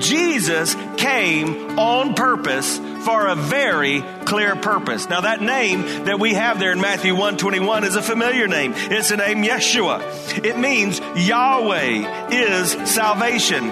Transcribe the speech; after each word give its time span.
Jesus 0.00 0.74
came 0.96 1.78
on 1.78 2.14
purpose 2.14 2.78
for 3.04 3.26
a 3.26 3.34
very 3.34 4.02
clear 4.24 4.56
purpose. 4.56 5.08
Now 5.08 5.22
that 5.22 5.40
name 5.40 6.04
that 6.04 6.18
we 6.18 6.34
have 6.34 6.58
there 6.58 6.72
in 6.72 6.80
Matthew 6.80 7.12
121 7.12 7.84
is 7.84 7.96
a 7.96 8.02
familiar 8.02 8.46
name. 8.46 8.72
It's 8.74 9.08
the 9.08 9.16
name 9.16 9.42
Yeshua. 9.42 10.44
It 10.44 10.58
means 10.58 11.00
Yahweh 11.16 12.28
is 12.30 12.72
salvation. 12.90 13.68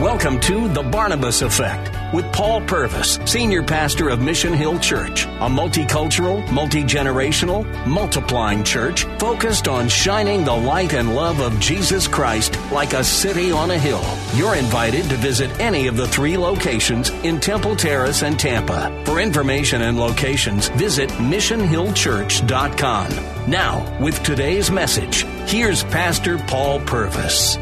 Welcome 0.00 0.40
to 0.40 0.68
The 0.68 0.82
Barnabas 0.82 1.42
Effect 1.42 2.01
with 2.12 2.30
Paul 2.32 2.60
Purvis, 2.62 3.18
Senior 3.24 3.62
Pastor 3.62 4.08
of 4.08 4.20
Mission 4.20 4.52
Hill 4.52 4.76
Church, 4.78 5.24
a 5.24 5.48
multicultural, 5.48 6.50
multi 6.52 6.82
generational, 6.82 7.64
multiplying 7.86 8.64
church 8.64 9.04
focused 9.18 9.68
on 9.68 9.88
shining 9.88 10.44
the 10.44 10.54
light 10.54 10.92
and 10.94 11.14
love 11.14 11.40
of 11.40 11.58
Jesus 11.60 12.06
Christ 12.06 12.58
like 12.70 12.92
a 12.92 13.02
city 13.02 13.50
on 13.50 13.70
a 13.70 13.78
hill. 13.78 14.04
You're 14.34 14.56
invited 14.56 15.08
to 15.10 15.16
visit 15.16 15.50
any 15.60 15.86
of 15.86 15.96
the 15.96 16.08
three 16.08 16.36
locations 16.36 17.08
in 17.24 17.40
Temple 17.40 17.76
Terrace 17.76 18.22
and 18.22 18.38
Tampa. 18.38 19.02
For 19.06 19.18
information 19.20 19.80
and 19.82 19.98
locations, 19.98 20.68
visit 20.68 21.08
missionhillchurch.com. 21.10 23.50
Now, 23.50 23.98
with 24.00 24.22
today's 24.22 24.70
message, 24.70 25.24
here's 25.48 25.82
Pastor 25.84 26.38
Paul 26.38 26.80
Purvis. 26.80 27.56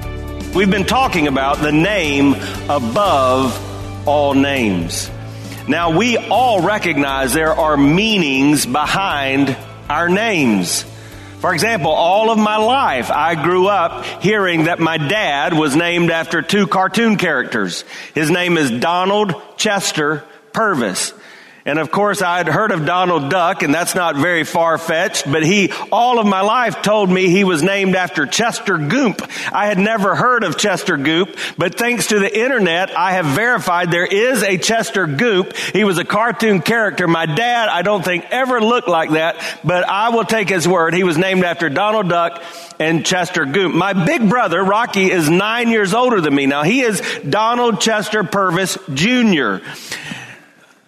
We've 0.54 0.70
been 0.70 0.84
talking 0.84 1.28
about 1.28 1.58
the 1.58 1.72
name 1.72 2.34
above 2.68 3.69
all 4.06 4.34
names. 4.34 5.10
Now, 5.68 5.96
we 5.96 6.16
all 6.16 6.62
recognize 6.62 7.32
there 7.32 7.54
are 7.54 7.76
meanings 7.76 8.66
behind 8.66 9.56
our 9.88 10.08
names. 10.08 10.84
For 11.40 11.54
example, 11.54 11.90
all 11.90 12.30
of 12.30 12.38
my 12.38 12.56
life, 12.56 13.10
I 13.10 13.34
grew 13.34 13.66
up 13.66 14.04
hearing 14.22 14.64
that 14.64 14.78
my 14.78 14.98
dad 14.98 15.54
was 15.54 15.74
named 15.74 16.10
after 16.10 16.42
two 16.42 16.66
cartoon 16.66 17.16
characters. 17.16 17.84
His 18.14 18.30
name 18.30 18.58
is 18.58 18.70
Donald 18.70 19.34
Chester 19.56 20.24
Purvis. 20.52 21.14
And 21.66 21.78
of 21.78 21.90
course, 21.90 22.22
I 22.22 22.38
had 22.38 22.48
heard 22.48 22.72
of 22.72 22.86
Donald 22.86 23.30
Duck, 23.30 23.62
and 23.62 23.74
that's 23.74 23.94
not 23.94 24.16
very 24.16 24.44
far 24.44 24.78
fetched, 24.78 25.30
but 25.30 25.42
he, 25.42 25.70
all 25.92 26.18
of 26.18 26.26
my 26.26 26.40
life, 26.40 26.80
told 26.80 27.10
me 27.10 27.28
he 27.28 27.44
was 27.44 27.62
named 27.62 27.94
after 27.94 28.24
Chester 28.24 28.78
Goop. 28.78 29.22
I 29.52 29.66
had 29.66 29.78
never 29.78 30.14
heard 30.14 30.42
of 30.42 30.56
Chester 30.56 30.96
Goop, 30.96 31.36
but 31.58 31.76
thanks 31.76 32.08
to 32.08 32.18
the 32.18 32.40
internet, 32.40 32.96
I 32.96 33.12
have 33.12 33.26
verified 33.26 33.90
there 33.90 34.06
is 34.06 34.42
a 34.42 34.56
Chester 34.56 35.06
Goop. 35.06 35.54
He 35.56 35.84
was 35.84 35.98
a 35.98 36.04
cartoon 36.04 36.62
character. 36.62 37.06
My 37.06 37.26
dad, 37.26 37.68
I 37.68 37.82
don't 37.82 38.04
think, 38.04 38.24
ever 38.30 38.60
looked 38.62 38.88
like 38.88 39.10
that, 39.10 39.36
but 39.62 39.86
I 39.86 40.08
will 40.08 40.24
take 40.24 40.48
his 40.48 40.66
word. 40.66 40.94
He 40.94 41.04
was 41.04 41.18
named 41.18 41.44
after 41.44 41.68
Donald 41.68 42.08
Duck 42.08 42.42
and 42.78 43.04
Chester 43.04 43.44
Goop. 43.44 43.74
My 43.74 43.92
big 43.92 44.28
brother, 44.30 44.64
Rocky, 44.64 45.10
is 45.10 45.28
nine 45.28 45.68
years 45.68 45.92
older 45.92 46.22
than 46.22 46.34
me. 46.34 46.46
Now, 46.46 46.62
he 46.62 46.80
is 46.80 47.02
Donald 47.28 47.80
Chester 47.82 48.24
Purvis 48.24 48.78
Jr. 48.94 49.58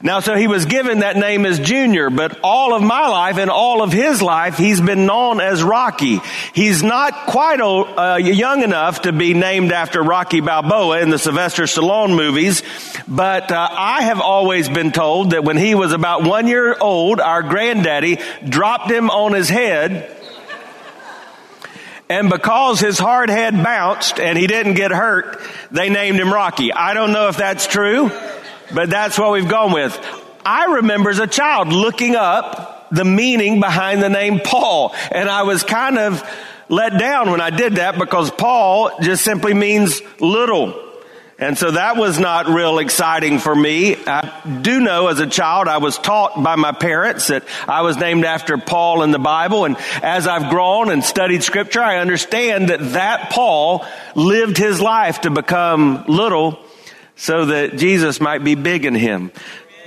Now, 0.05 0.19
so 0.19 0.35
he 0.35 0.49
was 0.49 0.65
given 0.65 0.99
that 0.99 1.17
name 1.17 1.47
as 1.47 1.61
Junior, 1.61 2.11
but 2.11 2.41
all 2.43 2.75
of 2.75 2.83
my 2.83 3.07
life 3.07 3.39
and 3.39 3.49
all 3.49 3.83
of 3.83 3.93
his 3.93 4.21
life, 4.21 4.59
he's 4.59 4.81
been 4.81 5.07
known 5.07 5.41
as 5.41 5.63
Rocky. 5.63 6.21
He's 6.53 6.83
not 6.83 7.27
quite 7.27 7.61
old, 7.61 7.87
uh, 7.97 8.17
young 8.17 8.63
enough 8.63 9.03
to 9.03 9.13
be 9.13 9.33
named 9.33 9.71
after 9.71 10.03
Rocky 10.03 10.41
Balboa 10.41 11.01
in 11.01 11.11
the 11.11 11.19
Sylvester 11.19 11.65
Stallone 11.65 12.17
movies, 12.17 12.65
but 13.07 13.53
uh, 13.53 13.69
I 13.71 14.03
have 14.03 14.21
always 14.21 14.69
been 14.69 14.91
told 14.91 15.31
that 15.31 15.45
when 15.45 15.57
he 15.57 15.77
was 15.77 15.93
about 15.93 16.25
one 16.25 16.49
year 16.49 16.77
old, 16.81 17.21
our 17.21 17.45
granddaddy 17.45 18.19
dropped 18.47 18.91
him 18.91 19.09
on 19.09 19.33
his 19.33 19.49
head 19.49 20.19
and 22.13 22.29
because 22.29 22.79
his 22.79 22.99
hard 22.99 23.31
head 23.31 23.55
bounced 23.63 24.21
and 24.21 24.37
he 24.37 24.47
didn't 24.47 24.75
get 24.75 24.91
hurt, 24.91 25.41
they 25.71 25.89
named 25.89 26.19
him 26.19 26.31
Rocky. 26.31 26.71
I 26.71 26.93
don't 26.93 27.11
know 27.11 27.29
if 27.29 27.39
that's 27.39 27.67
true. 27.67 28.11
But 28.75 28.91
that's 28.91 29.19
what 29.19 29.33
we've 29.33 29.49
gone 29.49 29.73
with. 29.73 29.99
I 30.45 30.75
remember 30.75 31.11
as 31.11 31.19
a 31.19 31.27
child 31.27 31.69
looking 31.69 32.17
up 32.17 32.89
the 32.93 33.05
meaning 33.05 33.59
behind 33.59 34.03
the 34.03 34.11
name 34.11 34.41
Paul. 34.41 34.95
And 35.11 35.29
I 35.29 35.43
was 35.43 35.65
kind 35.65 35.99
of 35.99 36.23
let 36.69 36.99
down 36.99 37.31
when 37.31 37.41
I 37.41 37.51
did 37.51 37.77
that 37.77 37.99
because 37.99 38.31
Paul 38.31 38.91
just 39.01 39.25
simply 39.25 39.55
means 39.55 40.01
little. 40.21 40.91
And 41.39 41.59
so 41.59 41.73
that 41.73 41.97
was 41.97 42.21
not 42.21 42.47
real 42.47 42.79
exciting 42.79 43.41
for 43.41 43.55
me. 43.55 43.97
I 44.07 44.61
do 44.63 44.81
know 44.81 45.09
as 45.09 45.19
a 45.19 45.27
child 45.27 45.67
I 45.67 45.79
was 45.79 45.99
taught 45.99 46.41
by 46.41 46.55
my 46.55 46.71
parents 46.71 47.29
that 47.29 47.45
I 47.67 47.83
was 47.83 47.97
named 47.97 48.25
after 48.25 48.59
Paul 48.59 49.03
in 49.03 49.11
the 49.11 49.19
Bible. 49.19 49.65
And 49.65 49.77
as 50.03 50.29
I've 50.29 50.51
grown 50.51 50.91
and 50.91 51.03
studied 51.03 51.43
scripture, 51.43 51.81
I 51.81 51.99
understand 51.99 52.69
that 52.69 52.93
that 52.93 53.31
Paul 53.31 53.85
lived 54.15 54.57
his 54.57 54.81
life 54.81 55.23
to 55.23 55.31
become 55.31 56.05
little 56.07 56.61
so 57.17 57.47
that 57.47 57.77
Jesus 57.77 58.21
might 58.21 58.43
be 58.43 58.55
big 58.55 58.85
in 58.85 58.95
him. 58.95 59.33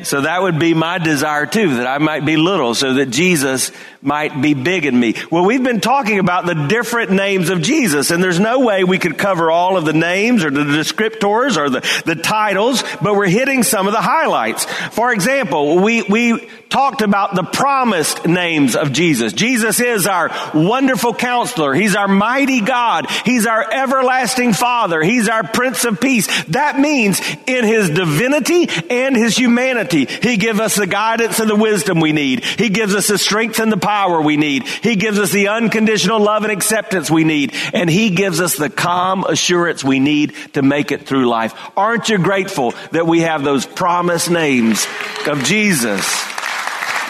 So 0.04 0.22
that 0.22 0.42
would 0.42 0.60
be 0.60 0.74
my 0.74 0.98
desire 0.98 1.46
too, 1.46 1.76
that 1.76 1.88
I 1.88 2.00
might 2.00 2.26
be 2.26 2.36
little 2.36 2.76
so 2.76 2.96
that 2.96 3.08
Jesus 3.08 3.72
might 4.02 4.42
be 4.42 4.54
big 4.54 4.86
in 4.86 5.00
me. 5.00 5.16
Well, 5.32 5.46
we've 5.46 5.64
been 5.64 5.80
talking 5.80 6.20
about 6.20 6.46
the 6.46 6.68
different 6.68 7.12
names 7.12 7.50
of 7.50 7.62
Jesus 7.62 8.12
and 8.12 8.22
there's 8.22 8.40
no 8.40 8.60
way 8.60 8.84
we 8.84 9.00
could 9.00 9.18
cover 9.18 9.50
all 9.50 9.78
of 9.78 9.86
the 9.86 9.94
names 9.94 10.44
or 10.44 10.52
the 10.52 10.66
descriptors 10.66 11.56
or 11.56 11.70
the, 11.70 12.04
the 12.06 12.16
titles, 12.16 12.84
but 13.02 13.16
we're 13.16 13.30
hitting 13.30 13.64
some 13.64 13.88
of 13.88 13.94
the 13.94 14.02
highlights. 14.02 14.66
For 14.66 15.14
example, 15.14 15.80
we, 15.82 16.04
we 16.04 16.50
talked 16.76 17.02
about 17.02 17.34
the 17.34 17.44
promised 17.44 18.28
names 18.28 18.76
of 18.76 18.92
Jesus. 18.92 19.32
Jesus 19.32 19.80
is 19.80 20.08
our 20.08 20.30
wonderful 20.54 21.14
counselor. 21.14 21.74
He's 21.74 21.96
our 21.96 22.10
mighty 22.10 22.60
God. 22.60 23.10
He's 23.24 23.46
our 23.46 23.66
everlasting 23.72 24.52
Father. 24.52 25.02
He's 25.02 25.30
our 25.30 25.48
Prince 25.48 25.86
of 25.86 26.02
Peace. 26.02 26.28
That 26.48 26.78
means 26.78 27.22
in 27.48 27.64
His 27.64 27.90
divinity 27.90 28.68
and 28.90 29.16
His 29.16 29.38
humanity, 29.38 30.04
He 30.04 30.36
gives 30.36 30.60
us 30.60 30.76
the 30.76 30.86
guidance 30.86 31.40
and 31.40 31.50
the 31.50 31.56
wisdom 31.56 32.02
we 32.02 32.12
need. 32.12 32.44
He 32.44 32.68
gives 32.68 32.94
us 32.94 33.08
the 33.08 33.18
strength 33.18 33.60
and 33.60 33.72
the 33.72 33.78
power 33.78 34.20
we 34.20 34.36
need. 34.36 34.68
He 34.68 34.98
gives 34.98 35.18
us 35.18 35.32
the 35.32 35.48
unconditional 35.48 36.20
love 36.20 36.44
and 36.44 36.52
acceptance 36.52 37.10
we 37.10 37.24
need. 37.24 37.54
And 37.74 37.90
He 37.90 38.10
gives 38.10 38.42
us 38.42 38.58
the 38.58 38.70
calm 38.70 39.24
assurance 39.24 39.82
we 39.82 40.02
need 40.02 40.36
to 40.56 40.62
make 40.62 40.92
it 40.92 41.08
through 41.08 41.30
life. 41.30 41.54
Aren't 41.78 42.10
you 42.10 42.18
grateful 42.18 42.74
that 42.92 43.08
we 43.08 43.22
have 43.22 43.46
those 43.46 43.66
promised 43.66 44.30
names 44.30 44.86
of 45.26 45.42
Jesus? 45.46 46.35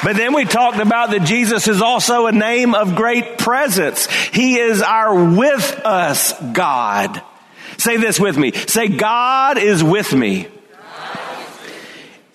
But 0.03 0.16
then 0.16 0.33
we 0.33 0.45
talked 0.45 0.79
about 0.79 1.11
that 1.11 1.23
Jesus 1.23 1.67
is 1.67 1.81
also 1.81 2.28
a 2.28 2.31
name 2.31 2.75
of 2.75 2.95
great 2.95 3.38
presence. 3.38 4.07
He 4.07 4.57
is 4.57 4.81
our 4.81 5.13
with 5.35 5.81
us 5.83 6.33
God. 6.53 7.22
Say 7.78 7.97
this 7.97 8.19
with 8.19 8.38
me. 8.38 8.51
Say, 8.53 8.88
God 8.88 9.57
is 9.57 9.84
with 9.84 10.13
me. 10.13 10.47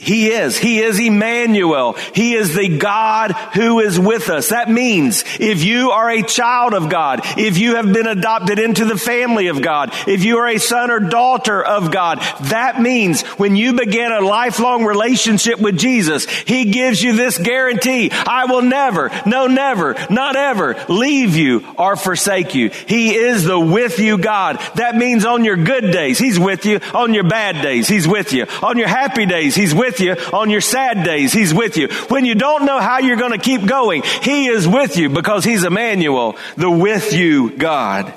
He 0.01 0.29
is. 0.29 0.57
He 0.57 0.81
is 0.81 0.99
Emmanuel. 0.99 1.93
He 2.15 2.35
is 2.35 2.55
the 2.55 2.79
God 2.79 3.33
who 3.55 3.81
is 3.81 3.99
with 3.99 4.31
us. 4.31 4.49
That 4.49 4.71
means 4.71 5.25
if 5.39 5.63
you 5.63 5.91
are 5.91 6.11
a 6.11 6.23
child 6.23 6.73
of 6.73 6.89
God, 6.89 7.21
if 7.37 7.59
you 7.59 7.77
have 7.77 7.93
been 7.93 8.07
adopted 8.07 8.59
into 8.59 8.87
the 8.87 8.97
family 8.97 9.49
of 9.49 9.61
God, 9.61 9.93
if 10.07 10.25
you 10.25 10.39
are 10.39 10.49
a 10.49 10.59
son 10.59 10.91
or 10.91 11.01
daughter 11.01 11.63
of 11.63 11.93
God, 11.93 12.19
that 12.45 12.81
means 12.81 13.23
when 13.33 13.57
you 13.57 13.75
begin 13.75 14.11
a 14.11 14.21
lifelong 14.23 14.85
relationship 14.85 15.61
with 15.61 15.79
Jesus, 15.79 16.25
He 16.25 16.71
gives 16.71 17.03
you 17.03 17.15
this 17.15 17.37
guarantee. 17.37 18.11
I 18.11 18.47
will 18.47 18.63
never, 18.63 19.11
no 19.27 19.49
never, 19.49 19.97
not 20.09 20.35
ever 20.35 20.83
leave 20.89 21.37
you 21.37 21.67
or 21.77 21.97
forsake 21.97 22.55
you. 22.55 22.71
He 22.71 23.15
is 23.15 23.45
the 23.45 23.61
with 23.61 23.99
you 23.99 24.17
God. 24.17 24.61
That 24.77 24.97
means 24.97 25.27
on 25.27 25.45
your 25.45 25.57
good 25.57 25.93
days, 25.93 26.19
He's 26.19 26.39
with 26.39 26.65
you. 26.65 26.81
On 26.95 27.13
your 27.13 27.25
bad 27.25 27.61
days, 27.63 27.87
He's 27.87 28.09
with 28.09 28.33
you. 28.33 28.47
On 28.63 28.79
your 28.79 28.89
happy 28.89 29.27
days, 29.27 29.55
He's 29.55 29.75
with 29.75 29.90
you. 29.99 30.13
On 30.33 30.51
your 30.51 30.61
sad 30.61 31.03
days, 31.05 31.33
He's 31.33 31.53
with 31.53 31.77
you. 31.77 31.89
When 32.09 32.25
you 32.25 32.37
don't 32.37 32.67
know 32.67 32.79
how 32.79 32.99
you're 32.99 33.17
going 33.17 33.33
to 33.33 33.39
keep 33.39 33.67
going, 33.67 34.03
He 34.23 34.47
is 34.47 34.69
with 34.69 34.97
you 34.97 35.09
because 35.09 35.43
He's 35.43 35.65
Emmanuel, 35.65 36.37
the 36.57 36.71
with 36.71 37.13
you 37.13 37.57
God. 37.57 38.15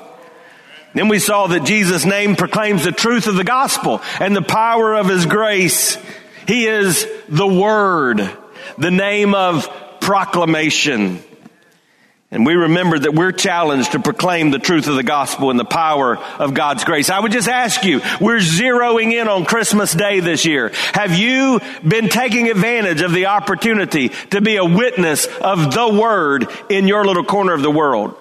Then 0.94 1.08
we 1.08 1.18
saw 1.18 1.48
that 1.48 1.64
Jesus' 1.64 2.04
name 2.04 2.36
proclaims 2.36 2.84
the 2.84 2.92
truth 2.92 3.26
of 3.26 3.34
the 3.34 3.42
gospel 3.42 4.00
and 4.20 4.36
the 4.36 4.42
power 4.42 4.94
of 4.94 5.08
His 5.08 5.26
grace. 5.26 5.98
He 6.46 6.66
is 6.66 7.06
the 7.28 7.48
Word, 7.48 8.30
the 8.78 8.92
name 8.92 9.34
of 9.34 9.68
proclamation. 10.00 11.22
And 12.30 12.44
we 12.44 12.54
remember 12.54 12.98
that 12.98 13.14
we're 13.14 13.32
challenged 13.32 13.92
to 13.92 14.00
proclaim 14.00 14.50
the 14.50 14.58
truth 14.58 14.88
of 14.88 14.96
the 14.96 15.04
gospel 15.04 15.50
and 15.50 15.60
the 15.60 15.64
power 15.64 16.16
of 16.16 16.52
God's 16.52 16.82
grace. 16.82 17.08
I 17.08 17.20
would 17.20 17.30
just 17.30 17.48
ask 17.48 17.84
you, 17.84 18.00
we're 18.20 18.38
zeroing 18.38 19.12
in 19.12 19.28
on 19.28 19.44
Christmas 19.44 19.92
Day 19.92 20.18
this 20.18 20.44
year. 20.44 20.72
Have 20.94 21.16
you 21.16 21.60
been 21.86 22.08
taking 22.08 22.50
advantage 22.50 23.02
of 23.02 23.12
the 23.12 23.26
opportunity 23.26 24.08
to 24.30 24.40
be 24.40 24.56
a 24.56 24.64
witness 24.64 25.26
of 25.26 25.72
the 25.72 25.88
word 25.88 26.48
in 26.70 26.88
your 26.88 27.04
little 27.04 27.24
corner 27.24 27.52
of 27.52 27.62
the 27.62 27.70
world? 27.70 28.16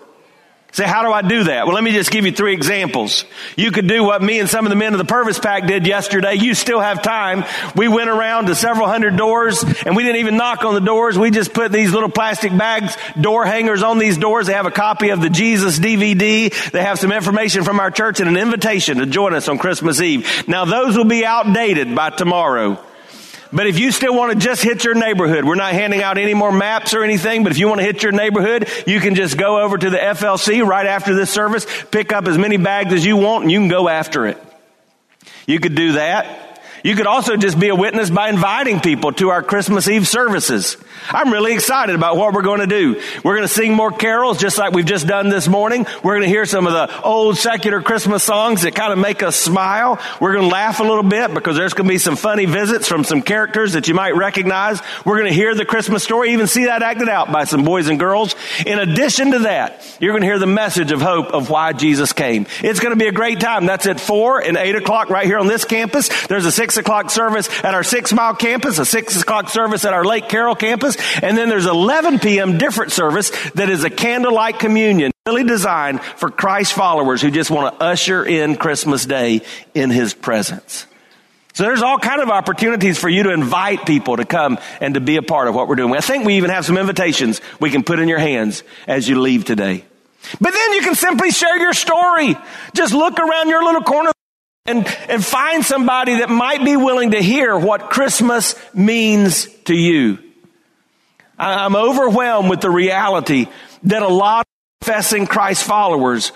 Say, 0.74 0.86
how 0.86 1.04
do 1.04 1.14
I 1.14 1.22
do 1.22 1.44
that? 1.44 1.68
Well, 1.68 1.76
let 1.76 1.84
me 1.84 1.92
just 1.92 2.10
give 2.10 2.26
you 2.26 2.32
three 2.32 2.54
examples. 2.54 3.26
You 3.56 3.70
could 3.70 3.88
do 3.88 4.04
what 4.04 4.24
me 4.24 4.40
and 4.40 4.50
some 4.50 4.66
of 4.66 4.72
the 4.72 4.76
men 4.76 4.94
of 4.94 4.98
the 4.98 5.06
Purvis 5.06 5.38
Pack 5.38 5.68
did 5.68 5.86
yesterday. 5.86 6.34
You 6.34 6.56
still 6.56 6.80
have 6.80 7.04
time. 7.04 7.46
We 7.76 7.88
went 7.88 8.10
around 8.10 8.48
to 8.48 8.56
several 8.56 8.88
hundred 8.88 9.16
doors 9.16 9.64
and 9.86 9.96
we 9.96 10.02
didn't 10.02 10.22
even 10.22 10.36
knock 10.36 10.66
on 10.66 10.74
the 10.74 10.82
doors. 10.82 11.18
We 11.18 11.30
just 11.30 11.54
put 11.54 11.72
these 11.72 11.92
little 11.92 12.10
plastic 12.10 12.58
bags, 12.58 12.98
door 13.22 13.46
hangers 13.46 13.84
on 13.84 14.00
these 14.00 14.18
doors. 14.18 14.48
They 14.48 14.54
have 14.54 14.66
a 14.66 14.72
copy 14.72 15.10
of 15.10 15.22
the 15.22 15.30
Jesus 15.30 15.78
DVD. 15.78 16.72
They 16.72 16.82
have 16.82 16.98
some 16.98 17.12
information 17.12 17.64
from 17.64 17.80
our 17.80 17.92
church 17.92 18.20
and 18.20 18.28
an 18.28 18.38
invitation 18.38 18.98
to 18.98 19.06
join 19.06 19.36
us 19.36 19.48
on 19.48 19.60
Christmas 19.60 20.02
Eve. 20.02 20.48
Now 20.48 20.66
those 20.66 20.98
will 20.98 21.06
be 21.06 21.24
outdated 21.24 21.94
by 21.94 22.10
tomorrow. 22.10 22.84
But 23.54 23.68
if 23.68 23.78
you 23.78 23.92
still 23.92 24.16
want 24.16 24.34
to 24.34 24.40
just 24.40 24.64
hit 24.64 24.84
your 24.84 24.96
neighborhood, 24.96 25.46
we're 25.46 25.56
not 25.56 25.74
handing 25.74 26.02
out 26.02 26.18
any 26.18 26.34
more 26.34 26.52
maps 26.52 26.94
or 26.96 27.04
anything, 27.04 27.44
but 27.44 27.52
if 27.52 27.60
you 27.60 27.68
want 27.68 27.80
to 27.80 27.86
hit 27.86 28.02
your 28.02 28.12
neighborhood, 28.12 28.68
you 28.88 29.00
can 29.00 29.14
just 29.14 29.38
go 29.38 29.62
over 29.62 29.78
to 29.78 29.90
the 29.92 29.98
FLC 29.98 30.66
right 30.66 30.88
after 30.88 31.14
this 31.14 31.30
service, 31.30 31.68
pick 31.92 32.12
up 32.12 32.28
as 32.28 32.38
many 32.38 32.58
bags 32.58 32.92
as 32.92 33.06
you 33.06 33.16
want, 33.16 33.44
and 33.44 33.52
you 33.52 33.60
can 33.60 33.68
go 33.68 33.88
after 33.88 34.26
it. 34.26 34.42
You 35.46 35.60
could 35.60 35.76
do 35.76 35.94
that. 35.94 36.43
You 36.84 36.96
could 36.96 37.08
also 37.08 37.38
just 37.38 37.58
be 37.58 37.70
a 37.70 37.76
witness 37.76 38.10
by 38.10 38.28
inviting 38.28 38.82
people 38.82 39.14
to 39.14 39.30
our 39.30 39.42
Christmas 39.42 39.88
Eve 39.88 40.06
services. 40.06 40.76
I'm 41.10 41.32
really 41.32 41.54
excited 41.54 41.96
about 41.96 42.18
what 42.18 42.34
we're 42.34 42.42
going 42.42 42.60
to 42.60 42.68
do. 42.68 43.02
We're 43.24 43.36
going 43.38 43.48
to 43.48 43.54
sing 43.54 43.74
more 43.74 43.90
carols 43.90 44.38
just 44.38 44.58
like 44.58 44.74
we've 44.74 44.86
just 44.86 45.08
done 45.08 45.30
this 45.30 45.48
morning. 45.48 45.86
We're 46.04 46.16
going 46.16 46.24
to 46.24 46.28
hear 46.28 46.46
some 46.46 46.68
of 46.68 46.74
the 46.74 47.02
old 47.02 47.38
secular 47.38 47.82
Christmas 47.82 48.22
songs 48.22 48.64
that 48.64 48.76
kind 48.76 48.92
of 48.92 49.00
make 49.00 49.24
us 49.24 49.38
smile. 49.38 49.98
We're 50.20 50.34
going 50.34 50.50
to 50.50 50.54
laugh 50.54 50.82
a 50.82 50.84
little 50.84 51.04
bit 51.04 51.34
because 51.34 51.56
there's 51.56 51.74
going 51.74 51.88
to 51.88 51.94
be 51.94 51.98
some 52.00 52.18
funny 52.18 52.46
visits 52.46 52.86
from 52.90 53.06
some 53.06 53.22
characters 53.22 53.74
that 53.74 53.88
you 53.88 53.94
might 53.94 54.18
recognize. 54.18 54.82
We're 55.06 55.18
going 55.18 55.30
to 55.30 55.34
hear 55.34 55.56
the 55.56 55.66
Christmas 55.66 56.04
story, 56.04 56.34
even 56.34 56.48
see 56.48 56.66
that 56.66 56.84
acted 56.84 57.08
out 57.08 57.32
by 57.32 57.46
some 57.46 57.64
boys 57.64 57.88
and 57.88 57.98
girls. 57.98 58.36
In 58.66 58.78
addition 58.78 59.32
to 59.32 59.40
that, 59.40 59.98
you're 60.02 60.12
going 60.12 60.24
to 60.24 60.28
hear 60.28 60.40
the 60.40 60.48
message 60.48 60.92
of 60.92 61.02
hope 61.02 61.28
of 61.28 61.50
why 61.50 61.72
Jesus 61.72 62.12
came. 62.12 62.46
It's 62.62 62.82
going 62.82 62.94
to 62.94 63.00
be 63.00 63.08
a 63.08 63.14
great 63.14 63.40
time. 63.40 63.68
That's 63.68 63.88
at 63.88 64.02
four 64.02 64.40
and 64.40 64.58
eight 64.58 64.76
o'clock 64.76 65.10
right 65.10 65.26
here 65.26 65.40
on 65.40 65.48
this 65.48 65.64
campus. 65.64 66.10
There's 66.28 66.46
a 66.46 66.52
six 66.52 66.73
six 66.74 66.78
o'clock 66.78 67.12
service 67.12 67.50
at 67.64 67.76
our 67.76 67.84
six 67.84 68.12
mile 68.12 68.36
campus, 68.36 68.80
a 68.80 68.86
six 68.86 69.22
o'clock 69.22 69.50
service 69.50 69.86
at 69.86 69.94
our 69.94 70.04
Lake 70.04 70.28
Carroll 70.28 70.56
campus, 70.56 70.98
and 71.22 71.38
then 71.38 71.50
there's 71.50 71.68
11 71.68 72.18
p.m. 72.18 72.58
different 72.58 72.92
service 72.92 73.30
that 73.52 73.70
is 73.70 73.84
a 73.84 73.92
candlelight 73.92 74.58
communion 74.58 75.12
really 75.28 75.44
designed 75.44 76.02
for 76.02 76.32
Christ 76.32 76.74
followers 76.74 77.22
who 77.22 77.30
just 77.30 77.52
want 77.52 77.78
to 77.78 77.86
usher 77.86 78.26
in 78.26 78.56
Christmas 78.56 79.06
Day 79.06 79.42
in 79.76 79.92
His 79.92 80.16
presence. 80.16 80.88
So 81.54 81.64
there's 81.64 81.84
all 81.84 82.00
kind 82.00 82.22
of 82.22 82.30
opportunities 82.30 82.98
for 82.98 83.08
you 83.08 83.24
to 83.24 83.32
invite 83.32 83.86
people 83.86 84.18
to 84.18 84.26
come 84.26 84.58
and 84.82 84.96
to 84.96 85.00
be 85.00 85.18
a 85.18 85.22
part 85.22 85.48
of 85.48 85.54
what 85.54 85.68
we're 85.68 85.76
doing. 85.76 85.96
I 85.96 86.02
think 86.02 86.26
we 86.26 86.38
even 86.38 86.50
have 86.50 86.66
some 86.66 86.80
invitations 86.80 87.40
we 87.60 87.70
can 87.70 87.84
put 87.84 88.00
in 88.00 88.08
your 88.08 88.18
hands 88.18 88.64
as 88.88 89.08
you 89.08 89.22
leave 89.22 89.46
today. 89.46 89.86
But 90.42 90.54
then 90.54 90.74
you 90.74 90.82
can 90.82 90.96
simply 90.96 91.30
share 91.30 91.60
your 91.60 91.74
story. 91.74 92.36
Just 92.74 92.94
look 92.94 93.20
around 93.20 93.50
your 93.50 93.64
little 93.64 93.84
corner 93.84 94.13
and, 94.66 94.88
and 95.10 95.24
find 95.24 95.66
somebody 95.66 96.20
that 96.20 96.30
might 96.30 96.64
be 96.64 96.78
willing 96.78 97.12
to 97.12 97.22
hear 97.22 97.58
what 97.58 97.90
Christmas 97.90 98.56
means 98.74 99.48
to 99.66 99.76
you. 99.76 100.20
I'm 101.38 101.76
overwhelmed 101.76 102.50
with 102.50 102.62
the 102.62 102.70
reality 102.70 103.48
that 103.84 104.02
a 104.02 104.08
lot 104.08 104.42
of 104.42 104.86
professing 104.86 105.28
Christ 105.28 105.64
followers 105.64 106.32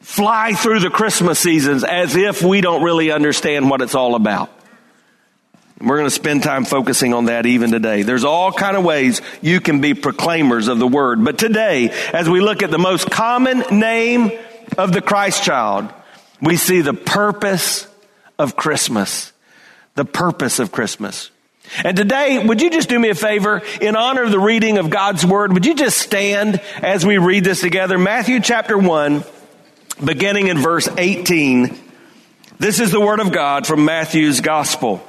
fly 0.00 0.52
through 0.52 0.80
the 0.80 0.90
Christmas 0.90 1.40
seasons 1.40 1.82
as 1.82 2.14
if 2.14 2.42
we 2.42 2.60
don't 2.60 2.84
really 2.84 3.10
understand 3.10 3.68
what 3.68 3.80
it's 3.80 3.96
all 3.96 4.14
about. 4.14 4.52
We're 5.80 5.98
going 5.98 6.08
to 6.08 6.14
spend 6.14 6.42
time 6.42 6.64
focusing 6.64 7.12
on 7.12 7.26
that 7.26 7.44
even 7.44 7.72
today. 7.72 8.02
There's 8.02 8.24
all 8.24 8.52
kind 8.52 8.76
of 8.76 8.84
ways 8.84 9.20
you 9.42 9.60
can 9.60 9.80
be 9.80 9.92
proclaimers 9.92 10.68
of 10.68 10.78
the 10.78 10.86
word. 10.86 11.22
But 11.22 11.36
today, 11.36 11.90
as 12.12 12.30
we 12.30 12.40
look 12.40 12.62
at 12.62 12.70
the 12.70 12.78
most 12.78 13.10
common 13.10 13.62
name 13.78 14.30
of 14.78 14.92
the 14.92 15.02
Christ 15.02 15.42
child, 15.42 15.92
we 16.40 16.56
see 16.56 16.80
the 16.80 16.94
purpose 16.94 17.86
of 18.38 18.56
Christmas. 18.56 19.32
The 19.94 20.04
purpose 20.04 20.58
of 20.58 20.72
Christmas. 20.72 21.30
And 21.82 21.96
today, 21.96 22.44
would 22.44 22.62
you 22.62 22.70
just 22.70 22.88
do 22.88 22.98
me 22.98 23.08
a 23.08 23.14
favor 23.14 23.62
in 23.80 23.96
honor 23.96 24.22
of 24.22 24.30
the 24.30 24.38
reading 24.38 24.78
of 24.78 24.90
God's 24.90 25.26
Word? 25.26 25.52
Would 25.52 25.66
you 25.66 25.74
just 25.74 25.98
stand 25.98 26.60
as 26.76 27.04
we 27.04 27.18
read 27.18 27.44
this 27.44 27.60
together? 27.60 27.98
Matthew 27.98 28.40
chapter 28.40 28.78
1, 28.78 29.24
beginning 30.04 30.48
in 30.48 30.58
verse 30.58 30.88
18. 30.96 31.76
This 32.58 32.78
is 32.80 32.92
the 32.92 33.00
Word 33.00 33.20
of 33.20 33.32
God 33.32 33.66
from 33.66 33.84
Matthew's 33.84 34.40
Gospel. 34.40 35.02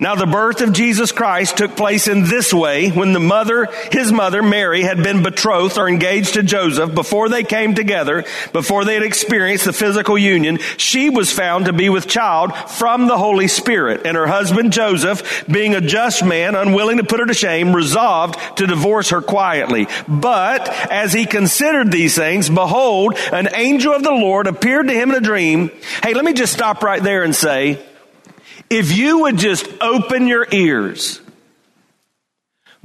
Now 0.00 0.14
the 0.14 0.26
birth 0.26 0.60
of 0.60 0.72
Jesus 0.72 1.10
Christ 1.10 1.56
took 1.56 1.74
place 1.74 2.06
in 2.06 2.22
this 2.22 2.54
way 2.54 2.90
when 2.90 3.12
the 3.12 3.18
mother, 3.18 3.66
his 3.90 4.12
mother, 4.12 4.44
Mary, 4.44 4.82
had 4.82 5.02
been 5.02 5.24
betrothed 5.24 5.76
or 5.76 5.88
engaged 5.88 6.34
to 6.34 6.44
Joseph 6.44 6.94
before 6.94 7.28
they 7.28 7.42
came 7.42 7.74
together, 7.74 8.24
before 8.52 8.84
they 8.84 8.94
had 8.94 9.02
experienced 9.02 9.64
the 9.64 9.72
physical 9.72 10.16
union, 10.16 10.58
she 10.76 11.10
was 11.10 11.32
found 11.32 11.64
to 11.64 11.72
be 11.72 11.88
with 11.88 12.06
child 12.06 12.56
from 12.70 13.08
the 13.08 13.18
Holy 13.18 13.48
Spirit. 13.48 14.02
And 14.06 14.16
her 14.16 14.28
husband 14.28 14.72
Joseph, 14.72 15.44
being 15.48 15.74
a 15.74 15.80
just 15.80 16.24
man, 16.24 16.54
unwilling 16.54 16.98
to 16.98 17.04
put 17.04 17.18
her 17.18 17.26
to 17.26 17.34
shame, 17.34 17.74
resolved 17.74 18.38
to 18.58 18.68
divorce 18.68 19.10
her 19.10 19.20
quietly. 19.20 19.88
But 20.06 20.68
as 20.92 21.12
he 21.12 21.26
considered 21.26 21.90
these 21.90 22.14
things, 22.14 22.48
behold, 22.48 23.18
an 23.32 23.48
angel 23.52 23.94
of 23.94 24.04
the 24.04 24.12
Lord 24.12 24.46
appeared 24.46 24.86
to 24.86 24.94
him 24.94 25.10
in 25.10 25.16
a 25.16 25.20
dream. 25.20 25.72
Hey, 26.04 26.14
let 26.14 26.24
me 26.24 26.34
just 26.34 26.52
stop 26.52 26.84
right 26.84 27.02
there 27.02 27.24
and 27.24 27.34
say, 27.34 27.84
if 28.70 28.96
you 28.96 29.20
would 29.20 29.38
just 29.38 29.66
open 29.80 30.26
your 30.26 30.46
ears 30.50 31.20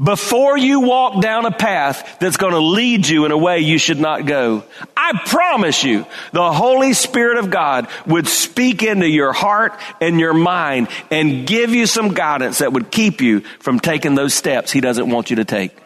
before 0.01 0.57
you 0.57 0.81
walk 0.81 1.21
down 1.21 1.45
a 1.45 1.51
path 1.51 2.17
that's 2.19 2.37
going 2.37 2.53
to 2.53 2.59
lead 2.59 3.07
you 3.07 3.25
in 3.25 3.31
a 3.31 3.37
way 3.37 3.59
you 3.59 3.77
should 3.77 3.99
not 3.99 4.25
go, 4.25 4.63
I 4.97 5.19
promise 5.27 5.83
you, 5.83 6.05
the 6.31 6.51
Holy 6.51 6.93
Spirit 6.93 7.37
of 7.37 7.51
God 7.51 7.87
would 8.07 8.27
speak 8.27 8.81
into 8.81 9.07
your 9.07 9.33
heart 9.33 9.79
and 10.01 10.19
your 10.19 10.33
mind 10.33 10.87
and 11.11 11.45
give 11.45 11.69
you 11.71 11.85
some 11.85 12.13
guidance 12.13 12.57
that 12.57 12.73
would 12.73 12.89
keep 12.91 13.21
you 13.21 13.41
from 13.59 13.79
taking 13.79 14.15
those 14.15 14.33
steps 14.33 14.71
He 14.71 14.81
doesn't 14.81 15.09
want 15.09 15.29
you 15.29 15.37
to 15.37 15.45
take. 15.45 15.77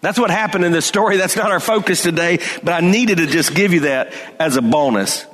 That's 0.00 0.18
what 0.18 0.30
happened 0.30 0.66
in 0.66 0.72
this 0.72 0.84
story. 0.84 1.16
That's 1.16 1.36
not 1.36 1.50
our 1.50 1.60
focus 1.60 2.02
today, 2.02 2.40
but 2.62 2.74
I 2.74 2.80
needed 2.80 3.18
to 3.18 3.26
just 3.26 3.54
give 3.54 3.72
you 3.72 3.80
that 3.80 4.12
as 4.38 4.56
a 4.56 4.62
bonus 4.62 5.24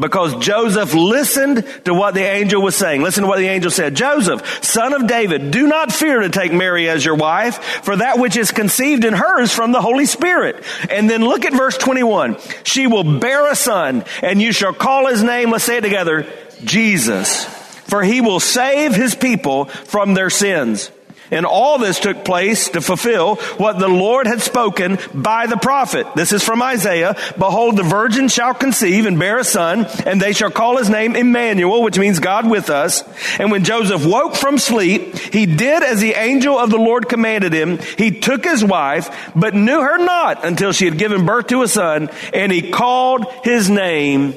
because 0.00 0.34
Joseph 0.36 0.94
listened 0.94 1.64
to 1.84 1.94
what 1.94 2.14
the 2.14 2.22
angel 2.22 2.62
was 2.62 2.74
saying. 2.74 3.02
Listen 3.02 3.22
to 3.22 3.28
what 3.28 3.38
the 3.38 3.48
angel 3.48 3.70
said. 3.70 3.94
Joseph, 3.94 4.64
son 4.64 4.94
of 4.94 5.06
David, 5.06 5.50
do 5.50 5.66
not 5.66 5.92
fear 5.92 6.20
to 6.20 6.30
take 6.30 6.52
Mary 6.52 6.88
as 6.88 7.04
your 7.04 7.14
wife, 7.14 7.62
for 7.84 7.96
that 7.96 8.18
which 8.18 8.36
is 8.36 8.50
conceived 8.50 9.04
in 9.04 9.14
her 9.14 9.40
is 9.40 9.52
from 9.52 9.72
the 9.72 9.80
Holy 9.80 10.06
Spirit. 10.06 10.64
And 10.88 11.08
then 11.08 11.24
look 11.24 11.44
at 11.44 11.52
verse 11.52 11.76
21. 11.76 12.36
She 12.64 12.86
will 12.86 13.18
bear 13.18 13.50
a 13.50 13.54
son, 13.54 14.04
and 14.22 14.40
you 14.40 14.52
shall 14.52 14.72
call 14.72 15.06
his 15.06 15.22
name, 15.22 15.50
let's 15.50 15.64
say 15.64 15.76
it 15.76 15.82
together, 15.82 16.26
Jesus. 16.64 17.44
For 17.44 18.02
he 18.02 18.20
will 18.20 18.40
save 18.40 18.94
his 18.94 19.14
people 19.14 19.66
from 19.66 20.14
their 20.14 20.30
sins. 20.30 20.90
And 21.30 21.46
all 21.46 21.78
this 21.78 22.00
took 22.00 22.24
place 22.24 22.70
to 22.70 22.80
fulfill 22.80 23.36
what 23.56 23.78
the 23.78 23.88
Lord 23.88 24.26
had 24.26 24.40
spoken 24.40 24.98
by 25.14 25.46
the 25.46 25.56
prophet. 25.56 26.06
This 26.14 26.32
is 26.32 26.42
from 26.42 26.62
Isaiah. 26.62 27.16
Behold, 27.38 27.76
the 27.76 27.82
virgin 27.82 28.28
shall 28.28 28.54
conceive 28.54 29.06
and 29.06 29.18
bear 29.18 29.38
a 29.38 29.44
son, 29.44 29.86
and 30.06 30.20
they 30.20 30.32
shall 30.32 30.50
call 30.50 30.76
his 30.76 30.90
name 30.90 31.16
Emmanuel, 31.16 31.82
which 31.82 31.98
means 31.98 32.18
God 32.18 32.48
with 32.48 32.70
us. 32.70 33.04
And 33.38 33.50
when 33.50 33.64
Joseph 33.64 34.04
woke 34.04 34.34
from 34.34 34.58
sleep, 34.58 35.16
he 35.16 35.46
did 35.46 35.82
as 35.82 36.00
the 36.00 36.14
angel 36.14 36.58
of 36.58 36.70
the 36.70 36.78
Lord 36.78 37.08
commanded 37.08 37.52
him. 37.52 37.78
He 37.98 38.18
took 38.18 38.44
his 38.44 38.64
wife, 38.64 39.30
but 39.34 39.54
knew 39.54 39.80
her 39.80 39.98
not 39.98 40.44
until 40.44 40.72
she 40.72 40.84
had 40.86 40.98
given 40.98 41.26
birth 41.26 41.48
to 41.48 41.62
a 41.62 41.68
son, 41.68 42.10
and 42.34 42.50
he 42.50 42.70
called 42.70 43.26
his 43.44 43.70
name 43.70 44.34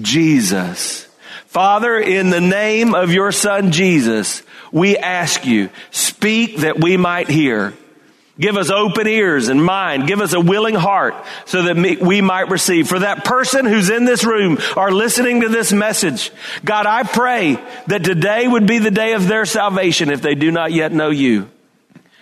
Jesus. 0.00 1.06
Father, 1.46 1.98
in 1.98 2.30
the 2.30 2.40
name 2.40 2.94
of 2.94 3.12
your 3.12 3.30
son 3.30 3.72
Jesus, 3.72 4.42
we 4.72 4.96
ask 4.96 5.46
you, 5.46 5.70
speak 5.90 6.58
that 6.58 6.80
we 6.80 6.96
might 6.96 7.28
hear. 7.28 7.74
Give 8.40 8.56
us 8.56 8.70
open 8.70 9.06
ears 9.06 9.48
and 9.48 9.62
mind. 9.62 10.08
Give 10.08 10.20
us 10.20 10.32
a 10.32 10.40
willing 10.40 10.74
heart 10.74 11.14
so 11.44 11.62
that 11.64 12.00
we 12.00 12.22
might 12.22 12.48
receive. 12.48 12.88
For 12.88 12.98
that 12.98 13.24
person 13.24 13.66
who's 13.66 13.90
in 13.90 14.06
this 14.06 14.24
room 14.24 14.58
or 14.74 14.90
listening 14.90 15.42
to 15.42 15.48
this 15.48 15.72
message, 15.72 16.32
God, 16.64 16.86
I 16.86 17.02
pray 17.02 17.58
that 17.88 18.02
today 18.02 18.48
would 18.48 18.66
be 18.66 18.78
the 18.78 18.90
day 18.90 19.12
of 19.12 19.28
their 19.28 19.44
salvation 19.44 20.08
if 20.10 20.22
they 20.22 20.34
do 20.34 20.50
not 20.50 20.72
yet 20.72 20.92
know 20.92 21.10
you. 21.10 21.50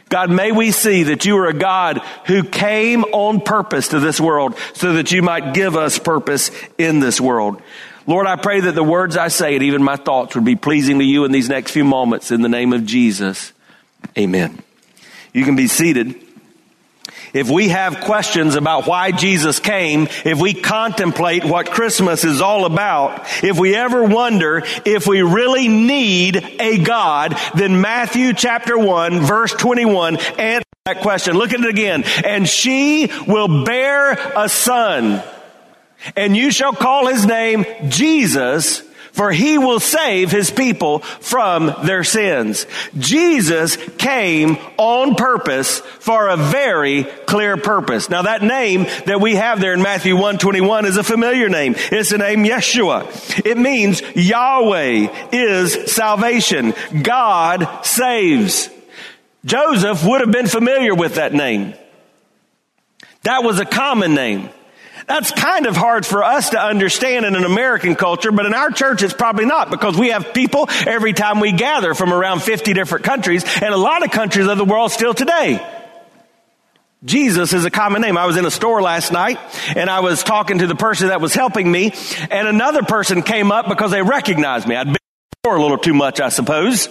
God, 0.09 0.29
may 0.29 0.51
we 0.51 0.73
see 0.73 1.05
that 1.05 1.25
you 1.25 1.39
are 1.39 1.47
a 1.47 1.55
God 1.55 1.99
who 2.27 2.43
came 2.43 3.05
on 3.05 3.41
purpose 3.41 3.89
to 3.89 4.01
this 4.01 4.21
world 4.21 4.59
so 4.75 4.95
that 4.95 5.13
you 5.13 5.23
might 5.23 5.55
give 5.55 5.77
us 5.77 6.01
purpose 6.01 6.51
in 6.77 6.99
this 6.99 7.21
world. 7.21 7.63
Lord, 8.11 8.27
I 8.27 8.35
pray 8.35 8.59
that 8.59 8.75
the 8.75 8.83
words 8.83 9.17
I 9.17 9.29
say 9.29 9.55
and 9.55 9.63
even 9.63 9.85
my 9.85 9.95
thoughts 9.95 10.35
would 10.35 10.45
be 10.45 10.57
pleasing 10.57 10.99
to 10.99 11.05
you 11.05 11.25
in 11.25 11.31
these 11.31 11.49
next 11.49 11.71
few 11.71 11.85
moments 11.85 12.33
in 12.33 12.43
the 12.43 12.49
name 12.49 12.73
of 12.73 12.85
Jesus. 12.85 13.53
Amen. 14.19 14.59
You 15.33 15.45
can 15.45 15.55
be 15.55 15.69
seated. 15.69 16.21
If 17.33 17.49
we 17.49 17.69
have 17.69 18.01
questions 18.01 18.57
about 18.57 18.89
why 18.89 19.13
Jesus 19.13 19.61
came, 19.61 20.09
if 20.25 20.41
we 20.41 20.55
contemplate 20.55 21.45
what 21.45 21.71
Christmas 21.71 22.25
is 22.25 22.41
all 22.41 22.65
about, 22.65 23.45
if 23.45 23.61
we 23.61 23.77
ever 23.77 24.03
wonder 24.03 24.65
if 24.85 25.07
we 25.07 25.23
really 25.23 25.69
need 25.69 26.37
a 26.59 26.79
God, 26.83 27.39
then 27.55 27.81
Matthew 27.81 28.33
chapter 28.33 28.77
1 28.77 29.21
verse 29.21 29.53
21 29.53 30.17
answers 30.17 30.65
that 30.87 31.03
question. 31.03 31.37
Look 31.37 31.53
at 31.53 31.61
it 31.61 31.69
again. 31.69 32.03
And 32.25 32.49
she 32.49 33.09
will 33.29 33.65
bear 33.65 34.15
a 34.37 34.49
son 34.49 35.23
and 36.17 36.37
you 36.37 36.51
shall 36.51 36.73
call 36.73 37.07
his 37.07 37.27
name 37.27 37.65
Jesus 37.89 38.83
for 39.13 39.31
he 39.33 39.59
will 39.59 39.81
save 39.81 40.31
his 40.31 40.51
people 40.51 41.01
from 41.01 41.75
their 41.85 42.05
sins. 42.05 42.67
Jesus 42.99 43.77
came 43.99 44.57
on 44.77 45.15
purpose 45.15 45.81
for 45.81 46.29
a 46.29 46.37
very 46.37 47.05
clear 47.05 47.57
purpose. 47.57 48.09
Now 48.09 48.23
that 48.23 48.43
name 48.43 48.85
that 49.07 49.21
we 49.21 49.35
have 49.37 49.61
there 49.61 49.75
in 49.75 49.83
Matthew 49.83 50.15
121 50.15 50.87
is 50.87 50.97
a 50.97 51.03
familiar 51.05 51.49
name. 51.49 51.75
It's 51.77 52.11
the 52.11 52.19
name 52.19 52.45
Yeshua. 52.45 53.45
It 53.45 53.59
means 53.59 54.01
Yahweh 54.15 55.29
is 55.33 55.93
salvation. 55.93 56.75
God 57.03 57.85
saves. 57.85 58.71
Joseph 59.45 60.05
would 60.05 60.21
have 60.21 60.33
been 60.33 60.47
familiar 60.47 60.95
with 60.95 61.17
that 61.17 61.33
name. 61.33 61.75
That 63.23 63.43
was 63.43 63.59
a 63.59 63.67
common 63.67 64.15
name. 64.15 64.51
That's 65.07 65.31
kind 65.31 65.67
of 65.67 65.77
hard 65.77 66.07
for 66.07 66.23
us 66.23 66.51
to 66.51 66.61
understand 66.61 67.25
in 67.25 67.37
an 67.37 67.45
American 67.45 67.95
culture, 67.95 68.33
but 68.33 68.47
in 68.47 68.55
our 68.55 68.71
church 68.71 69.03
it's 69.03 69.15
probably 69.15 69.47
not 69.47 69.71
because 69.71 69.97
we 69.97 70.09
have 70.09 70.33
people 70.35 70.69
every 70.87 71.13
time 71.13 71.41
we 71.41 71.53
gather 71.53 71.95
from 71.95 72.13
around 72.13 72.43
50 72.43 72.73
different 72.73 73.05
countries 73.05 73.45
and 73.61 73.75
a 73.75 73.77
lot 73.77 74.05
of 74.05 74.11
countries 74.11 74.47
of 74.47 74.59
the 74.59 74.65
world 74.65 74.91
still 74.93 75.15
today. 75.15 75.67
Jesus 77.03 77.55
is 77.55 77.65
a 77.65 77.71
common 77.71 78.03
name. 78.03 78.19
I 78.19 78.27
was 78.27 78.37
in 78.37 78.45
a 78.45 78.51
store 78.51 78.83
last 78.83 79.11
night 79.11 79.39
and 79.75 79.89
I 79.89 80.01
was 80.01 80.23
talking 80.23 80.59
to 80.59 80.67
the 80.67 80.75
person 80.75 81.09
that 81.09 81.21
was 81.21 81.33
helping 81.33 81.71
me 81.71 81.93
and 82.31 82.47
another 82.47 82.83
person 82.83 83.23
came 83.23 83.51
up 83.51 83.69
because 83.69 83.91
they 83.91 84.03
recognized 84.03 84.69
me. 84.69 84.77
I'd 84.77 84.85
been 84.85 84.91
in 84.91 84.95
the 84.95 85.49
store 85.49 85.57
a 85.57 85.63
little 85.63 85.79
too 85.79 85.95
much, 85.95 86.21
I 86.21 86.29
suppose. 86.29 86.89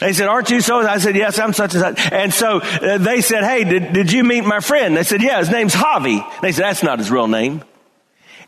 They 0.00 0.12
said, 0.12 0.28
aren't 0.28 0.50
you 0.50 0.60
so? 0.60 0.78
I 0.80 0.98
said, 0.98 1.16
yes, 1.16 1.38
I'm 1.38 1.52
such 1.52 1.74
and 1.74 1.82
such. 1.82 2.12
And 2.12 2.32
so 2.32 2.58
uh, 2.58 2.98
they 2.98 3.20
said, 3.20 3.44
hey, 3.44 3.64
did, 3.64 3.92
did 3.92 4.12
you 4.12 4.24
meet 4.24 4.44
my 4.44 4.60
friend? 4.60 4.96
They 4.96 5.04
said, 5.04 5.22
yeah, 5.22 5.38
his 5.38 5.50
name's 5.50 5.74
Javi. 5.74 6.24
They 6.40 6.52
said, 6.52 6.64
that's 6.64 6.82
not 6.82 6.98
his 6.98 7.10
real 7.10 7.28
name. 7.28 7.62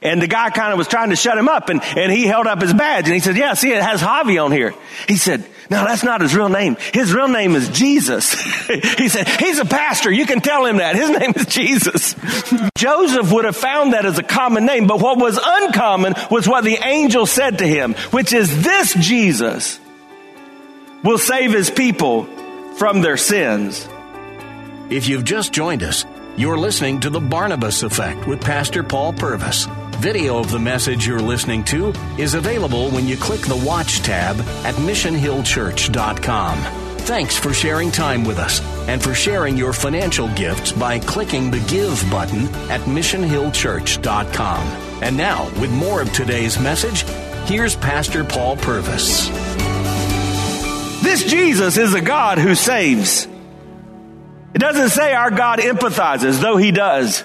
And 0.02 0.20
the 0.20 0.26
guy 0.26 0.50
kind 0.50 0.72
of 0.72 0.78
was 0.78 0.88
trying 0.88 1.10
to 1.10 1.16
shut 1.16 1.38
him 1.38 1.48
up 1.48 1.68
and, 1.68 1.82
and 1.82 2.12
he 2.12 2.26
held 2.26 2.46
up 2.46 2.60
his 2.60 2.74
badge 2.74 3.06
and 3.06 3.14
he 3.14 3.20
said, 3.20 3.36
yeah, 3.36 3.54
see, 3.54 3.72
it 3.72 3.82
has 3.82 4.00
Javi 4.00 4.42
on 4.42 4.52
here. 4.52 4.74
He 5.08 5.16
said, 5.16 5.44
no, 5.70 5.84
that's 5.84 6.04
not 6.04 6.20
his 6.20 6.34
real 6.34 6.48
name. 6.48 6.76
His 6.92 7.12
real 7.12 7.28
name 7.28 7.56
is 7.56 7.68
Jesus. 7.70 8.34
he 8.98 9.08
said, 9.08 9.26
he's 9.26 9.58
a 9.58 9.64
pastor. 9.64 10.12
You 10.12 10.26
can 10.26 10.40
tell 10.40 10.64
him 10.64 10.76
that. 10.76 10.96
His 10.96 11.10
name 11.10 11.32
is 11.34 11.46
Jesus. 11.46 12.14
Joseph 12.76 13.32
would 13.32 13.46
have 13.46 13.56
found 13.56 13.94
that 13.94 14.04
as 14.04 14.18
a 14.18 14.22
common 14.22 14.66
name, 14.66 14.86
but 14.86 15.00
what 15.00 15.18
was 15.18 15.40
uncommon 15.42 16.14
was 16.30 16.46
what 16.46 16.62
the 16.62 16.76
angel 16.76 17.26
said 17.26 17.58
to 17.58 17.66
him, 17.66 17.94
which 18.10 18.32
is 18.32 18.62
this 18.62 18.94
Jesus 18.94 19.80
will 21.06 21.18
save 21.18 21.52
his 21.52 21.70
people 21.70 22.24
from 22.78 23.00
their 23.00 23.16
sins. 23.16 23.88
If 24.90 25.06
you've 25.06 25.22
just 25.22 25.52
joined 25.52 25.84
us, 25.84 26.04
you're 26.36 26.58
listening 26.58 26.98
to 27.00 27.10
The 27.10 27.20
Barnabas 27.20 27.84
Effect 27.84 28.26
with 28.26 28.40
Pastor 28.40 28.82
Paul 28.82 29.12
Purvis. 29.12 29.66
Video 29.98 30.38
of 30.38 30.50
the 30.50 30.58
message 30.58 31.06
you're 31.06 31.20
listening 31.20 31.62
to 31.64 31.92
is 32.18 32.34
available 32.34 32.90
when 32.90 33.06
you 33.06 33.16
click 33.16 33.40
the 33.42 33.54
Watch 33.64 34.00
tab 34.00 34.40
at 34.66 34.74
missionhillchurch.com. 34.74 36.58
Thanks 36.98 37.38
for 37.38 37.54
sharing 37.54 37.92
time 37.92 38.24
with 38.24 38.38
us 38.38 38.60
and 38.88 39.00
for 39.00 39.14
sharing 39.14 39.56
your 39.56 39.72
financial 39.72 40.26
gifts 40.34 40.72
by 40.72 40.98
clicking 40.98 41.52
the 41.52 41.60
Give 41.68 42.04
button 42.10 42.48
at 42.68 42.80
missionhillchurch.com. 42.80 44.66
And 45.04 45.16
now, 45.16 45.44
with 45.60 45.70
more 45.70 46.02
of 46.02 46.12
today's 46.12 46.58
message, 46.58 47.02
here's 47.48 47.76
Pastor 47.76 48.24
Paul 48.24 48.56
Purvis. 48.56 49.45
This 51.06 51.22
Jesus 51.22 51.76
is 51.76 51.94
a 51.94 52.00
God 52.00 52.38
who 52.38 52.56
saves. 52.56 53.28
It 54.52 54.58
doesn't 54.58 54.88
say 54.88 55.14
our 55.14 55.30
God 55.30 55.60
empathizes, 55.60 56.40
though 56.40 56.56
he 56.56 56.72
does. 56.72 57.22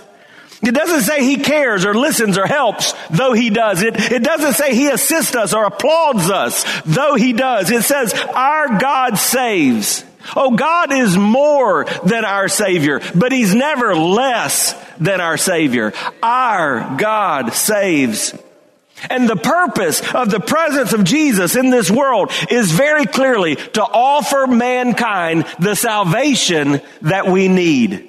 It 0.62 0.76
doesn't 0.76 1.02
say 1.02 1.24
he 1.24 1.38
cares 1.38 1.84
or 1.84 1.96
listens 1.96 2.38
or 2.38 2.46
helps, 2.46 2.94
though 3.10 3.34
he 3.34 3.50
does. 3.50 3.82
It, 3.82 4.00
it 4.12 4.24
doesn't 4.24 4.54
say 4.54 4.76
he 4.76 4.90
assists 4.90 5.36
us 5.36 5.56
or 5.56 5.66
applauds 5.66 6.30
us, 6.30 6.64
though 6.86 7.16
he 7.16 7.34
does. 7.34 7.72
It 7.72 7.82
says 7.82 8.14
our 8.14 8.78
God 8.78 9.18
saves. 9.18 10.06
Oh, 10.36 10.56
God 10.56 10.94
is 10.94 11.18
more 11.18 11.86
than 12.06 12.24
our 12.24 12.50
Savior, 12.50 13.02
but 13.16 13.32
He's 13.32 13.56
never 13.56 13.96
less 13.96 14.76
than 15.00 15.20
our 15.20 15.38
Savior. 15.38 15.94
Our 16.22 16.98
God 17.00 17.54
saves. 17.54 18.32
And 19.10 19.28
the 19.28 19.36
purpose 19.36 20.02
of 20.14 20.30
the 20.30 20.40
presence 20.40 20.94
of 20.94 21.04
Jesus 21.04 21.56
in 21.56 21.70
this 21.70 21.90
world 21.90 22.32
is 22.50 22.72
very 22.72 23.06
clearly 23.06 23.56
to 23.56 23.84
offer 23.84 24.48
mankind 24.48 25.46
the 25.60 25.76
salvation 25.76 26.82
that 27.02 27.28
we 27.28 27.48
need. 27.48 28.08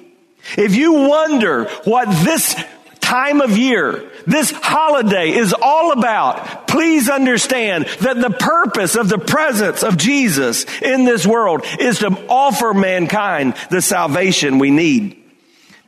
If 0.57 0.75
you 0.75 0.93
wonder 0.93 1.65
what 1.85 2.05
this 2.23 2.55
time 2.99 3.41
of 3.41 3.57
year, 3.57 4.09
this 4.25 4.51
holiday 4.51 5.31
is 5.31 5.53
all 5.53 5.91
about, 5.91 6.67
please 6.67 7.09
understand 7.09 7.85
that 8.01 8.19
the 8.19 8.29
purpose 8.29 8.95
of 8.95 9.09
the 9.09 9.17
presence 9.17 9.83
of 9.83 9.97
Jesus 9.97 10.65
in 10.81 11.05
this 11.05 11.25
world 11.25 11.65
is 11.79 11.99
to 11.99 12.07
offer 12.27 12.73
mankind 12.73 13.55
the 13.69 13.81
salvation 13.81 14.59
we 14.59 14.71
need. 14.71 15.22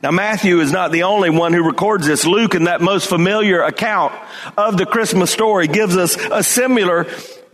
Now 0.02 0.10
Matthew 0.10 0.60
is 0.60 0.72
not 0.72 0.92
the 0.92 1.04
only 1.04 1.30
one 1.30 1.54
who 1.54 1.62
records 1.62 2.06
this. 2.06 2.26
Luke 2.26 2.54
in 2.54 2.64
that 2.64 2.82
most 2.82 3.08
familiar 3.08 3.62
account 3.62 4.12
of 4.56 4.76
the 4.76 4.84
Christmas 4.84 5.30
story 5.30 5.68
gives 5.68 5.96
us 5.96 6.16
a 6.30 6.42
similar 6.42 7.06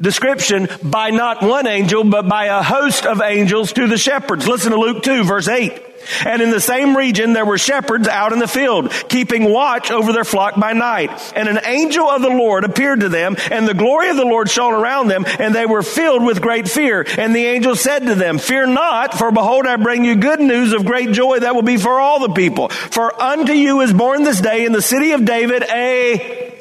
description 0.02 0.68
by 0.82 1.10
not 1.10 1.42
one 1.42 1.66
angel, 1.66 2.04
but 2.04 2.28
by 2.28 2.46
a 2.46 2.62
host 2.62 3.06
of 3.06 3.22
angels 3.22 3.72
to 3.72 3.86
the 3.86 3.96
shepherds. 3.96 4.46
Listen 4.46 4.72
to 4.72 4.78
Luke 4.78 5.02
2 5.02 5.24
verse 5.24 5.48
8. 5.48 5.92
And 6.24 6.42
in 6.42 6.50
the 6.50 6.60
same 6.60 6.96
region 6.96 7.32
there 7.32 7.44
were 7.44 7.58
shepherds 7.58 8.08
out 8.08 8.32
in 8.32 8.38
the 8.38 8.48
field, 8.48 8.90
keeping 9.08 9.50
watch 9.50 9.90
over 9.90 10.12
their 10.12 10.24
flock 10.24 10.58
by 10.58 10.72
night. 10.72 11.10
And 11.36 11.48
an 11.48 11.60
angel 11.64 12.08
of 12.08 12.22
the 12.22 12.28
Lord 12.28 12.64
appeared 12.64 13.00
to 13.00 13.08
them, 13.08 13.36
and 13.50 13.66
the 13.66 13.74
glory 13.74 14.10
of 14.10 14.16
the 14.16 14.24
Lord 14.24 14.50
shone 14.50 14.74
around 14.74 15.08
them, 15.08 15.24
and 15.38 15.54
they 15.54 15.66
were 15.66 15.82
filled 15.82 16.24
with 16.24 16.42
great 16.42 16.68
fear. 16.68 17.06
And 17.18 17.34
the 17.34 17.46
angel 17.46 17.76
said 17.76 18.00
to 18.06 18.14
them, 18.14 18.38
Fear 18.38 18.68
not, 18.68 19.14
for 19.14 19.30
behold, 19.30 19.66
I 19.66 19.76
bring 19.76 20.04
you 20.04 20.16
good 20.16 20.40
news 20.40 20.72
of 20.72 20.84
great 20.84 21.12
joy 21.12 21.40
that 21.40 21.54
will 21.54 21.62
be 21.62 21.76
for 21.76 22.00
all 22.00 22.20
the 22.20 22.34
people. 22.34 22.68
For 22.68 23.20
unto 23.20 23.52
you 23.52 23.80
is 23.80 23.92
born 23.92 24.22
this 24.24 24.40
day 24.40 24.64
in 24.64 24.72
the 24.72 24.82
city 24.82 25.12
of 25.12 25.24
David 25.24 25.62
a 25.62 26.58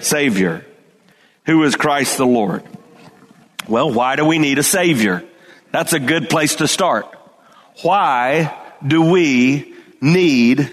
Savior, 0.00 0.64
who 1.44 1.62
is 1.64 1.76
Christ 1.76 2.16
the 2.16 2.26
Lord. 2.26 2.64
Well, 3.70 3.92
why 3.92 4.16
do 4.16 4.24
we 4.24 4.40
need 4.40 4.58
a 4.58 4.64
Savior? 4.64 5.22
That's 5.70 5.92
a 5.92 6.00
good 6.00 6.28
place 6.28 6.56
to 6.56 6.66
start. 6.66 7.06
Why 7.82 8.52
do 8.84 9.02
we 9.02 9.74
need 10.00 10.68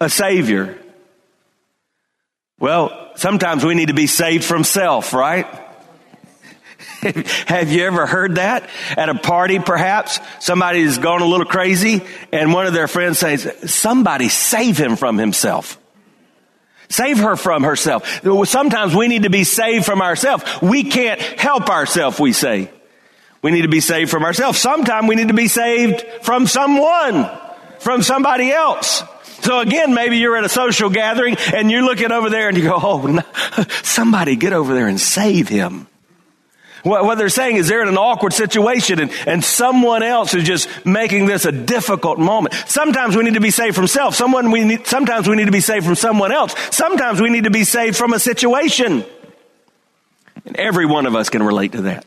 a 0.00 0.08
Savior? 0.08 0.78
Well, 2.58 3.12
sometimes 3.16 3.62
we 3.62 3.74
need 3.74 3.88
to 3.88 3.94
be 3.94 4.06
saved 4.06 4.44
from 4.44 4.64
self, 4.64 5.12
right? 5.12 5.46
Have 7.46 7.70
you 7.70 7.84
ever 7.84 8.06
heard 8.06 8.36
that 8.36 8.70
at 8.96 9.10
a 9.10 9.14
party 9.14 9.58
perhaps? 9.58 10.18
Somebody's 10.40 10.96
gone 10.96 11.20
a 11.20 11.26
little 11.26 11.44
crazy 11.44 12.06
and 12.32 12.54
one 12.54 12.66
of 12.66 12.72
their 12.72 12.88
friends 12.88 13.18
says, 13.18 13.70
somebody 13.70 14.30
save 14.30 14.78
him 14.78 14.96
from 14.96 15.18
himself. 15.18 15.77
Save 16.88 17.18
her 17.18 17.36
from 17.36 17.64
herself. 17.64 18.22
Sometimes 18.46 18.94
we 18.94 19.08
need 19.08 19.24
to 19.24 19.30
be 19.30 19.44
saved 19.44 19.84
from 19.84 20.00
ourselves. 20.00 20.44
We 20.62 20.84
can't 20.84 21.20
help 21.20 21.68
ourselves, 21.68 22.18
we 22.18 22.32
say. 22.32 22.70
We 23.42 23.50
need 23.50 23.62
to 23.62 23.68
be 23.68 23.80
saved 23.80 24.10
from 24.10 24.24
ourselves. 24.24 24.58
Sometimes 24.58 25.08
we 25.08 25.14
need 25.14 25.28
to 25.28 25.34
be 25.34 25.48
saved 25.48 26.02
from 26.22 26.46
someone, 26.46 27.28
from 27.78 28.02
somebody 28.02 28.50
else. 28.50 29.02
So 29.40 29.60
again, 29.60 29.94
maybe 29.94 30.16
you're 30.18 30.36
at 30.36 30.44
a 30.44 30.48
social 30.48 30.90
gathering 30.90 31.36
and 31.54 31.70
you're 31.70 31.82
looking 31.82 32.10
over 32.10 32.30
there 32.30 32.48
and 32.48 32.56
you 32.56 32.64
go, 32.64 32.78
oh, 32.82 33.06
no, 33.06 33.22
somebody 33.82 34.34
get 34.34 34.52
over 34.52 34.74
there 34.74 34.88
and 34.88 35.00
save 35.00 35.48
him. 35.48 35.86
What, 36.82 37.16
they're 37.16 37.28
saying 37.28 37.56
is 37.56 37.68
they're 37.68 37.82
in 37.82 37.88
an 37.88 37.98
awkward 37.98 38.32
situation 38.32 39.00
and, 39.00 39.10
and 39.26 39.44
someone 39.44 40.02
else 40.02 40.34
is 40.34 40.44
just 40.44 40.68
making 40.86 41.26
this 41.26 41.44
a 41.44 41.52
difficult 41.52 42.18
moment. 42.18 42.54
Sometimes 42.66 43.16
we 43.16 43.24
need 43.24 43.34
to 43.34 43.40
be 43.40 43.50
saved 43.50 43.74
from 43.74 43.86
self. 43.86 44.14
Someone 44.14 44.50
we 44.50 44.64
need, 44.64 44.86
sometimes 44.86 45.28
we 45.28 45.36
need 45.36 45.46
to 45.46 45.52
be 45.52 45.60
saved 45.60 45.84
from 45.84 45.94
someone 45.94 46.32
else. 46.32 46.54
Sometimes 46.74 47.20
we 47.20 47.30
need 47.30 47.44
to 47.44 47.50
be 47.50 47.64
saved 47.64 47.96
from 47.96 48.12
a 48.12 48.18
situation. 48.18 49.04
And 50.44 50.56
every 50.56 50.86
one 50.86 51.06
of 51.06 51.14
us 51.14 51.28
can 51.28 51.42
relate 51.42 51.72
to 51.72 51.82
that. 51.82 52.06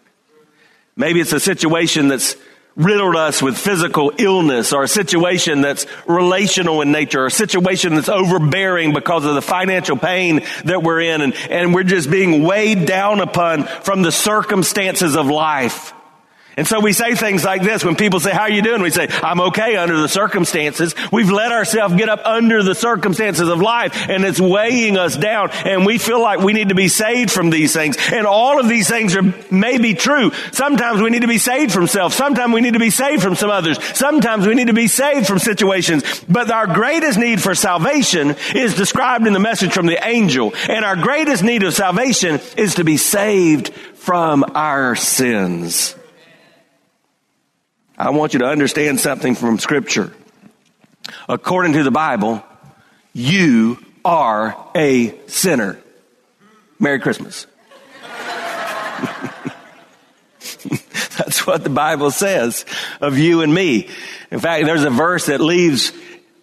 Maybe 0.96 1.20
it's 1.20 1.34
a 1.34 1.40
situation 1.40 2.08
that's 2.08 2.36
riddled 2.76 3.16
us 3.16 3.42
with 3.42 3.58
physical 3.58 4.14
illness 4.18 4.74
or 4.74 4.84
a 4.84 4.88
situation 4.88 5.62
that's 5.62 5.86
relational 6.08 6.82
in 6.82 6.92
nature 6.92 7.24
or 7.24 7.26
a 7.28 7.32
situation 7.32 7.96
that's 7.96 8.10
overbearing 8.10 8.94
because 8.94 9.26
of 9.26 9.36
the 9.36 9.42
financial 9.42 9.98
pain 9.98 10.42
that 10.66 10.82
we're 10.82 11.02
in 11.02 11.22
and, 11.22 11.34
and 11.50 11.74
we're 11.74 11.84
just 11.84 12.10
being 12.10 12.44
weighed 12.44 12.86
down 12.86 13.20
upon 13.20 13.64
from 13.64 14.02
the 14.02 14.12
circumstances 14.12 15.16
of 15.16 15.28
life. 15.28 15.94
And 16.58 16.68
so 16.68 16.82
we 16.82 16.92
say 16.92 17.16
things 17.16 17.46
like 17.46 17.62
this 17.62 17.86
when 17.86 17.96
people 17.96 18.20
say, 18.20 18.32
how 18.32 18.42
are 18.42 18.52
you 18.52 18.62
doing? 18.62 18.82
We 18.82 18.90
say, 18.90 19.08
I'm 19.24 19.40
okay 19.40 19.78
under 19.78 19.98
the 19.98 20.10
circumstances. 20.10 20.94
We've 21.10 21.32
let 21.32 21.54
ourselves 21.54 21.96
get 21.96 22.10
up 22.10 22.26
under 22.26 22.62
the 22.62 22.76
circumstances 22.76 23.48
of 23.48 23.62
life 23.62 24.10
and 24.10 24.26
it's 24.26 24.40
weighing 24.40 24.98
us 24.98 25.16
down 25.16 25.52
and 25.52 25.86
we 25.86 25.98
feel 25.98 26.22
like 26.22 26.40
we 26.40 26.52
need 26.52 26.70
to 26.70 26.76
be 26.76 26.90
saved 26.90 27.32
from 27.32 27.52
these 27.52 27.72
things. 27.72 27.96
And 28.12 28.28
all 28.28 28.60
of 28.60 28.68
these 28.68 28.90
things 28.90 29.16
are 29.16 29.34
maybe 29.50 29.94
true. 29.94 30.32
Sometimes 30.52 31.02
we 31.02 31.10
need 31.10 31.22
to 31.22 31.28
be 31.28 31.38
saved 31.38 31.72
from 31.72 31.88
self. 31.88 32.14
Sometimes 32.14 32.54
we 32.54 32.60
need 32.60 32.74
to 32.74 32.80
be 32.80 32.90
saved 32.90 33.24
from 33.24 33.36
some 33.36 33.50
others. 33.50 33.82
Sometimes 33.96 34.46
we 34.46 34.54
need 34.54 34.68
to 34.68 34.74
be 34.74 34.88
saved 34.88 35.28
from 35.28 35.40
situations. 35.40 36.04
But 36.28 36.52
our 36.52 36.68
greatest 36.68 37.18
need 37.18 37.42
for 37.42 37.56
salvation 37.56 38.36
is 38.54 38.76
described 38.76 39.26
in 39.26 39.32
the 39.32 39.40
message 39.40 39.72
from 39.72 39.86
the 39.86 40.06
angel. 40.06 40.54
And 40.68 40.84
our 40.84 40.98
greatest 40.98 41.44
need 41.44 41.64
of 41.64 41.74
salvation 41.74 42.42
is 42.58 42.76
to 42.76 42.84
be 42.84 42.98
saved 42.98 43.74
from 43.96 44.44
our 44.54 44.96
sins. 44.98 45.96
I 48.02 48.10
want 48.10 48.34
you 48.34 48.40
to 48.40 48.48
understand 48.48 49.00
something 49.00 49.36
from 49.36 49.60
Scripture. 49.60 50.12
According 51.30 51.74
to 51.74 51.84
the 51.84 51.92
Bible, 51.92 52.44
you 53.14 53.78
are 54.04 54.58
a 54.74 55.16
sinner. 55.28 55.78
Merry 56.80 57.00
Christmas. 57.00 57.46
That's 61.16 61.46
what 61.46 61.64
the 61.64 61.70
Bible 61.70 62.10
says 62.10 62.66
of 63.02 63.20
you 63.20 63.42
and 63.44 63.54
me. 63.54 63.88
In 64.32 64.40
fact, 64.40 64.66
there's 64.66 64.84
a 64.84 64.90
verse 64.90 65.28
that 65.28 65.40
leaves 65.40 65.94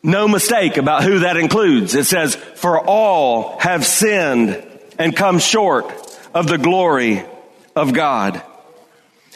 no 0.00 0.29
mistake 0.29 0.77
about 0.77 1.03
who 1.03 1.19
that 1.21 1.37
includes. 1.37 1.97
It 1.97 2.05
says, 2.05 2.37
For 2.37 2.79
all 2.79 3.59
have 3.59 3.85
sinned 3.85 4.65
and 4.97 5.17
come 5.17 5.41
short 5.41 5.93
of 6.33 6.47
the 6.47 6.59
glory 6.59 7.25
of 7.75 7.93
God. 7.93 8.45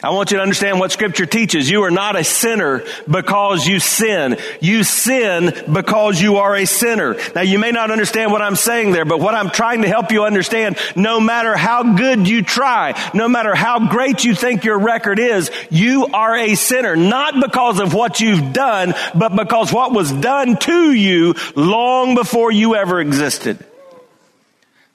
I 0.03 0.09
want 0.09 0.31
you 0.31 0.37
to 0.37 0.43
understand 0.43 0.81
what 0.81 0.91
scripture 0.91 1.25
teaches. 1.25 1.69
You 1.69 1.83
are 1.83 1.91
not 1.91 2.17
a 2.17 2.25
sinner 2.25 2.83
because 3.09 3.65
you 3.65 3.79
sin. 3.79 4.37
You 4.59 4.83
sin 4.83 5.53
because 5.71 6.21
you 6.21 6.37
are 6.37 6.53
a 6.57 6.65
sinner. 6.65 7.15
Now 7.33 7.41
you 7.41 7.57
may 7.57 7.71
not 7.71 7.89
understand 7.89 8.29
what 8.33 8.41
I'm 8.41 8.57
saying 8.57 8.91
there, 8.91 9.05
but 9.05 9.21
what 9.21 9.33
I'm 9.33 9.49
trying 9.49 9.83
to 9.83 9.87
help 9.87 10.11
you 10.11 10.25
understand, 10.25 10.77
no 10.97 11.21
matter 11.21 11.55
how 11.55 11.95
good 11.95 12.27
you 12.27 12.43
try, 12.43 13.01
no 13.13 13.29
matter 13.29 13.55
how 13.55 13.87
great 13.87 14.25
you 14.25 14.35
think 14.35 14.65
your 14.65 14.77
record 14.77 15.19
is, 15.19 15.49
you 15.71 16.07
are 16.07 16.35
a 16.35 16.55
sinner. 16.55 16.97
Not 16.97 17.39
because 17.41 17.79
of 17.79 17.93
what 17.93 18.19
you've 18.19 18.51
done, 18.51 18.93
but 19.15 19.33
because 19.33 19.71
what 19.71 19.93
was 19.93 20.11
done 20.11 20.57
to 20.57 20.91
you 20.91 21.33
long 21.55 22.13
before 22.15 22.51
you 22.51 22.75
ever 22.75 22.99
existed. 22.99 23.57
The 23.57 23.65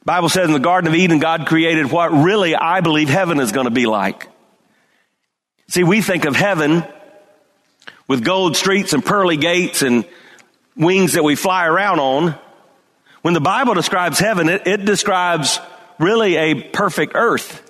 Bible 0.04 0.28
says 0.28 0.48
in 0.48 0.52
the 0.52 0.58
Garden 0.58 0.88
of 0.88 0.94
Eden, 0.94 1.18
God 1.18 1.46
created 1.46 1.90
what 1.90 2.12
really 2.12 2.54
I 2.54 2.82
believe 2.82 3.08
heaven 3.08 3.40
is 3.40 3.52
going 3.52 3.66
to 3.66 3.70
be 3.70 3.86
like. 3.86 4.28
See, 5.68 5.84
we 5.84 6.00
think 6.00 6.24
of 6.24 6.34
heaven 6.34 6.82
with 8.06 8.24
gold 8.24 8.56
streets 8.56 8.94
and 8.94 9.04
pearly 9.04 9.36
gates 9.36 9.82
and 9.82 10.06
wings 10.76 11.12
that 11.12 11.22
we 11.22 11.34
fly 11.34 11.66
around 11.66 12.00
on. 12.00 12.34
When 13.20 13.34
the 13.34 13.40
Bible 13.40 13.74
describes 13.74 14.18
heaven, 14.18 14.48
it, 14.48 14.66
it 14.66 14.84
describes 14.86 15.60
really 15.98 16.36
a 16.36 16.54
perfect 16.54 17.12
earth. 17.14 17.62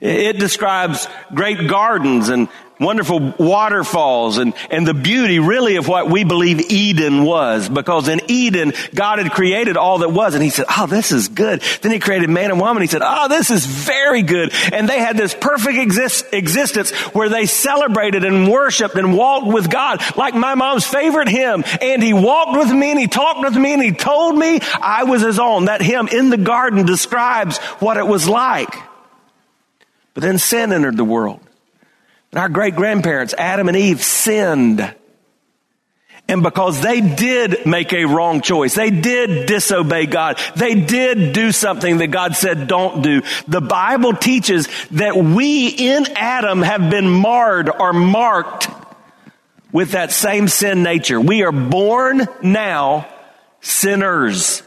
It 0.00 0.38
describes 0.38 1.08
great 1.34 1.66
gardens 1.68 2.28
and 2.28 2.48
wonderful 2.78 3.34
waterfalls 3.38 4.38
and, 4.38 4.54
and 4.70 4.86
the 4.86 4.94
beauty 4.94 5.38
really 5.38 5.76
of 5.76 5.88
what 5.88 6.08
we 6.08 6.24
believe 6.24 6.70
Eden 6.70 7.24
was. 7.24 7.68
Because 7.68 8.08
in 8.08 8.20
Eden, 8.28 8.72
God 8.94 9.18
had 9.18 9.32
created 9.32 9.76
all 9.76 9.98
that 9.98 10.10
was 10.10 10.34
and 10.34 10.42
he 10.42 10.50
said, 10.50 10.66
oh, 10.76 10.86
this 10.86 11.12
is 11.12 11.28
good. 11.28 11.62
Then 11.82 11.92
he 11.92 11.98
created 11.98 12.30
man 12.30 12.50
and 12.50 12.60
woman. 12.60 12.82
He 12.82 12.86
said, 12.86 13.02
oh, 13.04 13.28
this 13.28 13.50
is 13.50 13.66
very 13.66 14.22
good. 14.22 14.52
And 14.72 14.88
they 14.88 14.98
had 14.98 15.16
this 15.16 15.34
perfect 15.34 15.78
exist, 15.78 16.26
existence 16.32 16.90
where 17.14 17.28
they 17.28 17.46
celebrated 17.46 18.24
and 18.24 18.48
worshiped 18.48 18.94
and 18.94 19.16
walked 19.16 19.46
with 19.46 19.70
God 19.70 20.00
like 20.16 20.34
my 20.34 20.54
mom's 20.54 20.86
favorite 20.86 21.28
hymn. 21.28 21.64
And 21.80 22.02
he 22.02 22.12
walked 22.12 22.58
with 22.58 22.70
me 22.70 22.90
and 22.90 23.00
he 23.00 23.06
talked 23.06 23.40
with 23.40 23.56
me 23.56 23.72
and 23.72 23.82
he 23.82 23.92
told 23.92 24.36
me 24.36 24.60
I 24.80 25.04
was 25.04 25.22
his 25.22 25.38
own. 25.38 25.66
That 25.66 25.82
hymn 25.82 26.08
in 26.08 26.30
the 26.30 26.36
garden 26.36 26.86
describes 26.86 27.58
what 27.80 27.96
it 27.96 28.06
was 28.06 28.28
like. 28.28 28.74
But 30.14 30.22
then 30.22 30.38
sin 30.38 30.72
entered 30.72 30.96
the 30.96 31.04
world. 31.04 31.40
Our 32.34 32.48
great 32.48 32.76
grandparents, 32.76 33.34
Adam 33.36 33.68
and 33.68 33.76
Eve, 33.76 34.02
sinned. 34.02 34.94
And 36.30 36.42
because 36.42 36.82
they 36.82 37.00
did 37.00 37.64
make 37.64 37.94
a 37.94 38.04
wrong 38.04 38.42
choice, 38.42 38.74
they 38.74 38.90
did 38.90 39.46
disobey 39.46 40.04
God, 40.04 40.38
they 40.56 40.74
did 40.74 41.32
do 41.32 41.52
something 41.52 41.98
that 41.98 42.08
God 42.08 42.36
said 42.36 42.68
don't 42.68 43.02
do. 43.02 43.22
The 43.46 43.62
Bible 43.62 44.12
teaches 44.12 44.68
that 44.90 45.16
we 45.16 45.68
in 45.68 46.06
Adam 46.16 46.60
have 46.60 46.90
been 46.90 47.08
marred 47.08 47.70
or 47.70 47.94
marked 47.94 48.68
with 49.72 49.92
that 49.92 50.12
same 50.12 50.48
sin 50.48 50.82
nature. 50.82 51.18
We 51.18 51.44
are 51.44 51.52
born 51.52 52.26
now 52.42 53.08
sinners. 53.60 54.62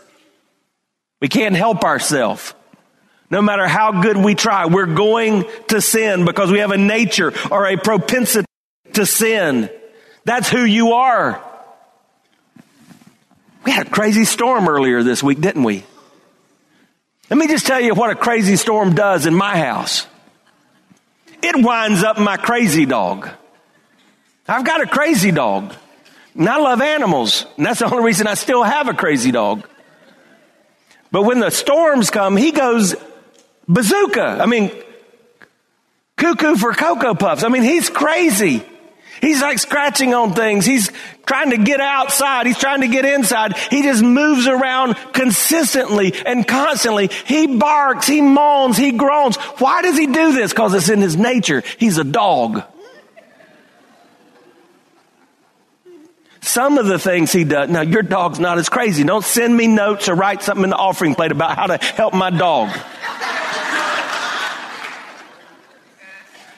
We 1.19 1.27
can't 1.27 1.55
help 1.55 1.83
ourselves. 1.83 2.55
No 3.31 3.41
matter 3.41 3.65
how 3.65 4.01
good 4.01 4.17
we 4.17 4.35
try, 4.35 4.65
we're 4.65 4.85
going 4.85 5.45
to 5.69 5.79
sin 5.79 6.25
because 6.25 6.51
we 6.51 6.59
have 6.59 6.71
a 6.71 6.77
nature 6.77 7.33
or 7.49 7.65
a 7.65 7.77
propensity 7.77 8.45
to 8.93 9.05
sin. 9.05 9.69
That's 10.25 10.49
who 10.49 10.65
you 10.65 10.91
are. 10.91 11.41
We 13.63 13.71
had 13.71 13.87
a 13.87 13.89
crazy 13.89 14.25
storm 14.25 14.67
earlier 14.67 15.01
this 15.01 15.23
week, 15.23 15.39
didn't 15.39 15.63
we? 15.63 15.85
Let 17.29 17.37
me 17.37 17.47
just 17.47 17.65
tell 17.65 17.79
you 17.79 17.93
what 17.93 18.09
a 18.09 18.15
crazy 18.15 18.57
storm 18.57 18.95
does 18.95 19.25
in 19.25 19.33
my 19.33 19.57
house. 19.57 20.05
It 21.41 21.55
winds 21.55 22.03
up 22.03 22.19
my 22.19 22.35
crazy 22.35 22.85
dog. 22.85 23.29
I've 24.45 24.65
got 24.65 24.81
a 24.81 24.87
crazy 24.87 25.31
dog. 25.31 25.73
And 26.35 26.49
I 26.49 26.57
love 26.57 26.81
animals. 26.81 27.45
And 27.55 27.65
that's 27.65 27.79
the 27.79 27.85
only 27.85 28.03
reason 28.03 28.27
I 28.27 28.33
still 28.33 28.63
have 28.63 28.89
a 28.89 28.93
crazy 28.93 29.31
dog. 29.31 29.65
But 31.11 31.23
when 31.23 31.39
the 31.39 31.49
storms 31.49 32.09
come, 32.09 32.35
he 32.35 32.51
goes 32.51 32.95
bazooka. 33.67 34.39
I 34.41 34.45
mean, 34.45 34.71
cuckoo 36.17 36.55
for 36.55 36.73
Cocoa 36.73 37.15
Puffs. 37.15 37.43
I 37.43 37.49
mean, 37.49 37.63
he's 37.63 37.89
crazy. 37.89 38.63
He's 39.21 39.41
like 39.41 39.59
scratching 39.59 40.15
on 40.15 40.33
things. 40.33 40.65
He's 40.65 40.91
trying 41.27 41.51
to 41.51 41.57
get 41.57 41.79
outside. 41.79 42.47
He's 42.47 42.57
trying 42.57 42.81
to 42.81 42.87
get 42.87 43.05
inside. 43.05 43.55
He 43.55 43.83
just 43.83 44.01
moves 44.01 44.47
around 44.47 44.95
consistently 45.13 46.13
and 46.25 46.47
constantly. 46.47 47.09
He 47.25 47.57
barks, 47.57 48.07
he 48.07 48.21
moans, 48.21 48.77
he 48.77 48.91
groans. 48.93 49.35
Why 49.59 49.83
does 49.83 49.95
he 49.95 50.07
do 50.07 50.33
this? 50.33 50.51
Because 50.51 50.73
it's 50.73 50.89
in 50.89 51.01
his 51.01 51.15
nature. 51.15 51.61
He's 51.77 51.99
a 51.99 52.03
dog. 52.03 52.63
Some 56.41 56.79
of 56.79 56.87
the 56.87 56.97
things 56.97 57.31
he 57.31 57.43
does, 57.43 57.69
now 57.69 57.81
your 57.81 58.01
dog's 58.01 58.39
not 58.39 58.57
as 58.57 58.67
crazy. 58.67 59.03
Don't 59.03 59.23
send 59.23 59.55
me 59.55 59.67
notes 59.67 60.09
or 60.09 60.15
write 60.15 60.41
something 60.41 60.63
in 60.63 60.71
the 60.71 60.75
offering 60.75 61.13
plate 61.13 61.31
about 61.31 61.55
how 61.55 61.67
to 61.67 61.77
help 61.77 62.15
my 62.15 62.31
dog. 62.31 62.69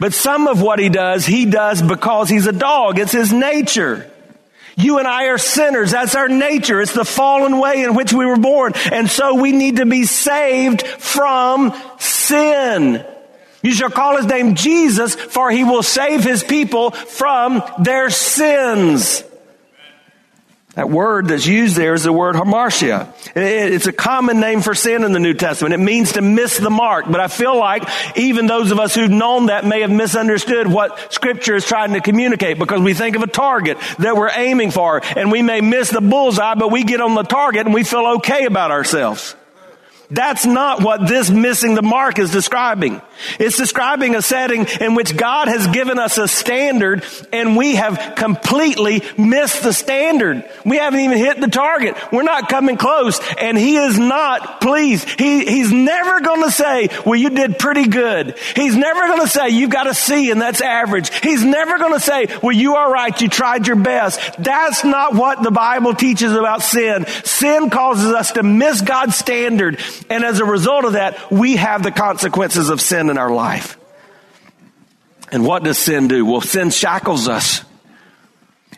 But 0.04 0.14
some 0.14 0.50
of 0.50 0.62
what 0.62 0.80
he 0.80 0.90
does, 0.90 1.26
he 1.26 1.46
does 1.46 1.82
because 1.82 2.28
he's 2.28 2.46
a 2.46 2.52
dog. 2.52 3.00
It's 3.00 3.14
his 3.14 3.32
nature. 3.32 4.12
You 4.76 5.00
and 5.00 5.08
I 5.08 5.28
are 5.28 5.38
sinners. 5.38 5.92
That's 5.92 6.14
our 6.14 6.28
nature. 6.28 6.82
It's 6.82 6.92
the 6.92 7.06
fallen 7.06 7.58
way 7.58 7.86
in 7.86 7.96
which 7.96 8.12
we 8.12 8.26
were 8.26 8.36
born. 8.36 8.74
And 8.92 9.10
so 9.10 9.36
we 9.36 9.54
need 9.54 9.78
to 9.78 9.86
be 9.86 10.04
saved 10.04 10.86
from 10.86 11.74
sin. 12.00 13.06
You 13.62 13.72
shall 13.72 13.92
call 13.92 14.18
his 14.18 14.26
name 14.26 14.56
Jesus, 14.56 15.16
for 15.16 15.50
he 15.50 15.64
will 15.64 15.84
save 15.84 16.22
his 16.22 16.44
people 16.44 16.92
from 16.92 17.64
their 17.80 18.10
sins. 18.10 19.24
That 20.76 20.90
word 20.90 21.28
that's 21.28 21.46
used 21.46 21.76
there 21.76 21.94
is 21.94 22.02
the 22.02 22.12
word 22.12 22.36
hamartia. 22.36 23.14
It's 23.36 23.86
a 23.86 23.94
common 23.94 24.40
name 24.40 24.62
for 24.62 24.74
sin 24.74 25.04
in 25.04 25.12
the 25.12 25.20
New 25.20 25.36
Testament. 25.36 25.76
It 25.76 25.80
means 25.80 26.14
to 26.14 26.22
miss 26.24 26.58
the 26.58 26.72
mark. 26.72 27.06
But 27.08 27.20
I 27.20 27.28
feel 27.28 27.56
like 27.56 27.88
even 28.18 28.48
those 28.48 28.72
of 28.72 28.80
us 28.80 28.96
who've 28.96 29.10
known 29.10 29.48
that 29.48 29.66
may 29.66 29.82
have 29.82 29.92
misunderstood 29.92 30.66
what 30.66 31.14
scripture 31.14 31.56
is 31.56 31.66
trying 31.66 31.94
to 31.94 32.02
communicate 32.02 32.58
because 32.58 32.82
we 32.82 32.96
think 32.96 33.16
of 33.16 33.22
a 33.22 33.28
target 33.28 33.78
that 34.00 34.18
we're 34.18 34.32
aiming 34.32 34.72
for 34.72 35.00
and 35.16 35.32
we 35.32 35.44
may 35.44 35.62
miss 35.62 35.92
the 35.92 36.02
bullseye, 36.02 36.56
but 36.56 36.72
we 36.72 36.84
get 36.84 37.02
on 37.02 37.14
the 37.14 37.22
target 37.22 37.68
and 37.68 37.74
we 37.74 37.84
feel 37.84 38.16
okay 38.18 38.46
about 38.46 38.72
ourselves. 38.72 39.36
That's 40.10 40.46
not 40.46 40.82
what 40.82 41.08
this 41.08 41.30
missing 41.30 41.76
the 41.76 41.82
mark 41.82 42.18
is 42.20 42.32
describing. 42.32 43.02
It's 43.40 43.58
describing 43.58 44.16
a 44.16 44.22
setting 44.22 44.66
in 44.82 44.96
which 44.96 45.16
God 45.16 45.48
has 45.48 45.68
given 45.68 46.00
us 46.00 46.18
a 46.18 46.28
standard 46.28 47.04
and 47.32 47.56
we 47.56 47.76
have 47.76 48.14
completely 48.16 49.02
missed 49.18 49.64
the 49.64 49.74
standard. 49.74 50.50
We 50.66 50.78
haven't 50.78 51.00
even 51.00 51.18
hit 51.18 51.40
the 51.40 51.48
target. 51.48 51.96
We're 52.12 52.24
not 52.24 52.50
coming 52.50 52.78
close 52.78 53.20
and 53.38 53.58
he 53.58 53.78
is 53.78 53.98
not 53.98 54.62
pleased. 54.62 55.08
He, 55.20 55.46
he's 55.46 55.72
never 55.72 56.22
going 56.22 56.44
to 56.44 56.52
say, 56.52 56.90
well, 57.06 57.20
you 57.20 57.30
did 57.30 57.60
pretty 57.60 57.88
good. 57.88 58.38
He's 58.56 58.76
never 58.76 59.08
going 59.08 59.22
to 59.22 59.28
say, 59.28 59.50
you've 59.50 59.70
got 59.70 59.88
a 59.88 59.94
C 59.94 60.32
and 60.32 60.42
that's 60.42 60.62
average. 60.62 61.12
He's 61.22 61.44
never 61.44 61.78
going 61.78 61.94
to 61.94 62.00
say, 62.00 62.28
well, 62.42 62.56
you 62.56 62.76
are 62.76 62.92
right. 62.92 63.20
You 63.22 63.30
tried 63.30 63.68
your 63.68 63.76
best. 63.78 64.20
That's 64.40 64.84
not 64.84 65.16
what 65.16 65.44
the 65.44 65.52
Bible 65.52 65.94
teaches 65.94 66.34
about 66.34 66.62
sin. 66.62 67.06
Sin 67.24 67.70
causes 67.70 68.12
us 68.12 68.34
to 68.34 68.44
miss 68.44 68.82
God's 68.82 69.16
standard 69.16 69.80
and 70.10 70.24
as 70.24 70.40
a 70.40 70.46
result 70.46 70.86
of 70.86 70.94
that, 70.94 71.32
we 71.32 71.56
have 71.56 71.84
the 71.84 71.92
consequences 71.92 72.70
of 72.70 72.82
sin 73.04 73.10
in 73.10 73.18
our 73.18 73.32
life. 73.32 73.78
And 75.32 75.46
what 75.46 75.64
does 75.64 75.78
sin 75.78 76.08
do? 76.08 76.26
Well, 76.26 76.42
sin 76.42 76.70
shackles 76.70 77.28
us. 77.28 77.64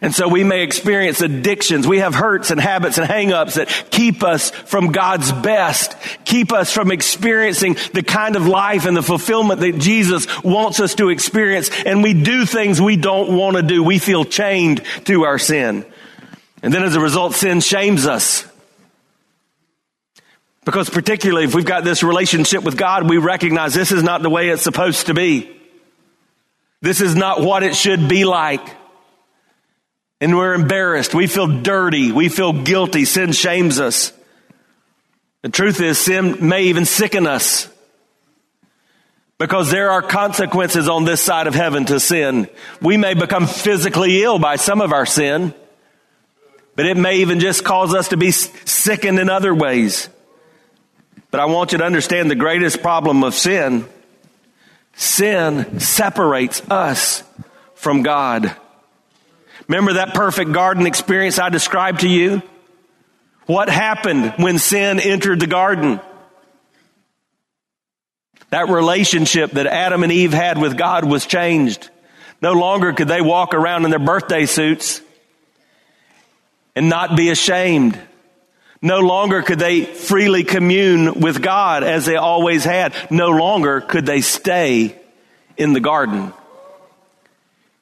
And 0.02 0.14
so 0.14 0.28
we 0.28 0.44
may 0.44 0.64
experience 0.64 1.22
addictions. 1.22 1.88
We 1.88 2.00
have 2.00 2.14
hurts 2.14 2.52
and 2.52 2.60
habits 2.60 2.98
and 2.98 3.08
hangups 3.08 3.56
that 3.56 3.92
keep 3.92 4.24
us 4.24 4.50
from 4.52 4.92
God's 4.92 5.32
best, 5.32 5.96
keep 6.26 6.52
us 6.52 6.72
from 6.72 6.92
experiencing 6.92 7.78
the 7.94 8.04
kind 8.04 8.36
of 8.36 8.46
life 8.46 8.86
and 8.86 8.96
the 8.96 9.02
fulfillment 9.02 9.62
that 9.62 9.80
Jesus 9.80 10.28
wants 10.44 10.80
us 10.80 10.96
to 10.96 11.10
experience. 11.10 11.70
And 11.86 12.04
we 12.04 12.14
do 12.14 12.46
things 12.46 12.82
we 12.82 12.98
don't 12.98 13.38
want 13.38 13.56
to 13.56 13.64
do. 13.64 13.84
We 13.84 14.00
feel 14.00 14.26
chained 14.26 14.82
to 15.06 15.24
our 15.24 15.40
sin. 15.40 15.86
And 16.62 16.74
then 16.74 16.84
as 16.84 16.96
a 16.96 17.00
result, 17.00 17.36
sin 17.36 17.62
shames 17.62 18.06
us. 18.06 18.46
Because 20.66 20.90
particularly 20.90 21.46
if 21.46 21.54
we've 21.54 21.64
got 21.64 21.84
this 21.84 22.02
relationship 22.02 22.64
with 22.64 22.76
God, 22.76 23.08
we 23.08 23.18
recognize 23.18 23.74
this 23.74 23.92
is 23.92 24.04
not 24.04 24.24
the 24.24 24.32
way 24.32 24.50
it's 24.50 24.64
supposed 24.64 25.06
to 25.08 25.14
be. 25.14 25.56
This 26.82 27.02
is 27.02 27.16
not 27.16 27.42
what 27.42 27.64
it 27.64 27.76
should 27.76 28.10
be 28.10 28.26
like. 28.26 28.68
And 30.20 30.36
we're 30.36 30.56
embarrassed. 30.56 31.14
We 31.14 31.28
feel 31.28 31.62
dirty. 31.62 32.12
We 32.12 32.30
feel 32.30 32.52
guilty. 32.52 33.06
Sin 33.06 33.32
shames 33.32 33.80
us. 33.80 34.12
The 35.44 35.50
truth 35.50 35.80
is, 35.82 36.00
sin 36.00 36.48
may 36.48 36.64
even 36.64 36.86
sicken 36.86 37.28
us. 37.28 37.70
Because 39.38 39.70
there 39.70 39.92
are 39.92 40.02
consequences 40.02 40.88
on 40.88 41.06
this 41.06 41.22
side 41.22 41.46
of 41.46 41.54
heaven 41.54 41.86
to 41.86 42.00
sin. 42.00 42.50
We 42.82 42.98
may 42.98 43.14
become 43.14 43.46
physically 43.46 44.24
ill 44.24 44.40
by 44.40 44.56
some 44.56 44.82
of 44.82 44.94
our 44.94 45.06
sin, 45.06 45.54
but 46.76 46.86
it 46.86 46.98
may 46.98 47.18
even 47.18 47.40
just 47.40 47.64
cause 47.64 47.94
us 47.94 48.08
to 48.10 48.18
be 48.18 48.32
sickened 48.32 49.20
in 49.20 49.30
other 49.30 49.54
ways. 49.54 50.10
But 51.32 51.40
I 51.40 51.46
want 51.46 51.72
you 51.72 51.80
to 51.80 51.84
understand 51.84 52.32
the 52.32 52.36
greatest 52.36 52.82
problem 52.82 53.24
of 53.24 53.34
sin 53.34 53.86
sin 54.96 55.80
separates 55.80 56.62
us 56.70 57.24
from 57.76 58.02
God. 58.02 58.56
Remember 59.68 59.94
that 59.94 60.14
perfect 60.14 60.52
garden 60.52 60.88
experience 60.88 61.40
I 61.40 61.50
described 61.50 62.02
to 62.02 62.10
you? 62.10 62.42
What 63.46 63.70
happened 63.70 64.34
when 64.38 64.58
sin 64.58 65.00
entered 65.00 65.40
the 65.40 65.48
garden? 65.48 66.00
That 68.50 68.70
relationship 68.70 69.52
that 69.52 69.68
Adam 69.68 70.04
and 70.04 70.12
Eve 70.12 70.34
had 70.34 70.58
with 70.58 70.78
God 70.78 71.06
was 71.06 71.26
changed. 71.26 71.90
No 72.42 72.54
longer 72.54 72.94
could 72.94 73.08
they 73.08 73.22
walk 73.22 73.54
around 73.54 73.86
in 73.86 73.90
their 73.90 74.00
birthday 74.00 74.46
suits 74.46 75.02
and 76.76 76.90
not 76.90 77.18
be 77.18 77.30
ashamed. 77.30 78.00
No 78.82 79.00
longer 79.00 79.42
could 79.42 79.60
they 79.60 79.86
freely 79.86 80.44
commune 80.44 81.20
with 81.20 81.42
God 81.42 81.84
as 81.84 82.06
they 82.06 82.18
always 82.18 82.64
had. 82.64 82.94
No 83.10 83.30
longer 83.30 83.82
could 83.82 84.06
they 84.06 84.22
stay 84.22 84.96
in 85.58 85.74
the 85.74 85.80
garden. 85.80 86.34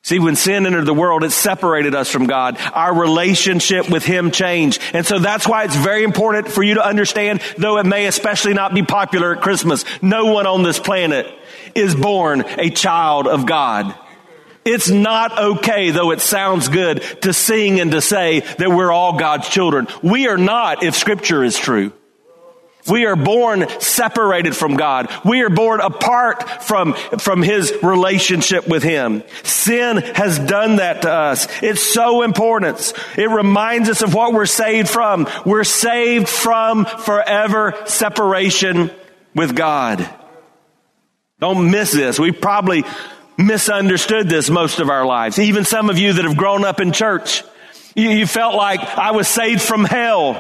See, 0.06 0.20
when 0.20 0.36
sin 0.36 0.66
entered 0.66 0.86
the 0.86 0.94
world, 0.94 1.24
it 1.24 1.32
separated 1.32 1.96
us 1.96 2.10
from 2.10 2.28
God. 2.28 2.58
Our 2.74 2.94
relationship 2.94 3.90
with 3.90 4.04
Him 4.04 4.32
changed. 4.32 4.82
And 4.94 5.06
so 5.06 5.18
that's 5.18 5.48
why 5.48 5.64
it's 5.64 5.78
very 5.78 6.04
important 6.04 6.50
for 6.50 6.62
you 6.62 6.74
to 6.74 6.86
understand, 6.86 7.42
though 7.58 7.78
it 7.78 7.86
may 7.86 8.06
especially 8.06 8.54
not 8.54 8.74
be 8.74 8.84
popular 8.84 9.34
at 9.34 9.42
Christmas, 9.42 9.86
no 10.02 10.26
one 10.26 10.46
on 10.46 10.62
this 10.62 10.78
planet 10.78 11.34
is 11.74 11.96
born 11.96 12.44
a 12.58 12.70
child 12.70 13.28
of 13.28 13.46
God. 13.46 13.96
It's 14.66 14.90
not 14.90 15.38
okay, 15.38 15.92
though 15.92 16.12
it 16.12 16.22
sounds 16.22 16.70
good, 16.70 17.02
to 17.22 17.34
sing 17.34 17.80
and 17.80 17.92
to 17.92 18.02
say 18.02 18.40
that 18.40 18.70
we're 18.70 18.92
all 18.92 19.18
God's 19.18 19.50
children. 19.50 19.88
We 20.02 20.28
are 20.28 20.38
not 20.38 20.84
if 20.84 20.96
scripture 20.96 21.44
is 21.44 21.58
true. 21.58 21.92
We 22.88 23.06
are 23.06 23.16
born 23.16 23.66
separated 23.80 24.56
from 24.56 24.76
God. 24.76 25.10
We 25.24 25.42
are 25.44 25.50
born 25.50 25.80
apart 25.80 26.64
from, 26.64 26.94
from 26.94 27.42
His 27.42 27.74
relationship 27.82 28.68
with 28.68 28.84
Him. 28.84 29.24
Sin 29.44 29.98
has 29.98 30.38
done 30.38 30.78
that 30.78 31.04
to 31.04 31.12
us. 31.12 31.48
It's 31.62 31.82
so 31.82 32.24
important. 32.24 32.94
It 33.18 33.30
reminds 33.30 33.90
us 33.90 34.02
of 34.02 34.14
what 34.14 34.34
we're 34.34 34.46
saved 34.46 34.90
from. 34.90 35.30
We're 35.46 35.64
saved 35.64 36.28
from 36.28 36.86
forever 36.86 37.74
separation 37.86 38.92
with 39.34 39.56
God. 39.56 40.08
Don't 41.40 41.72
miss 41.72 41.94
this. 41.94 42.20
We 42.20 42.32
probably 42.32 42.84
misunderstood 43.38 44.30
this 44.30 44.50
most 44.50 44.80
of 44.80 44.90
our 44.90 45.06
lives. 45.06 45.40
Even 45.40 45.66
some 45.66 45.90
of 45.90 45.98
you 45.98 46.14
that 46.14 46.26
have 46.26 46.38
grown 46.38 46.66
up 46.66 46.80
in 46.80 46.92
church, 46.92 47.44
you, 47.96 48.10
you 48.10 48.28
felt 48.28 48.56
like 48.56 48.80
I 48.82 49.12
was 49.12 49.28
saved 49.28 49.62
from 49.62 49.86
hell 49.86 50.32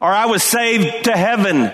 or 0.00 0.08
I 0.08 0.26
was 0.26 0.42
saved 0.42 1.04
to 1.04 1.12
heaven. 1.12 1.72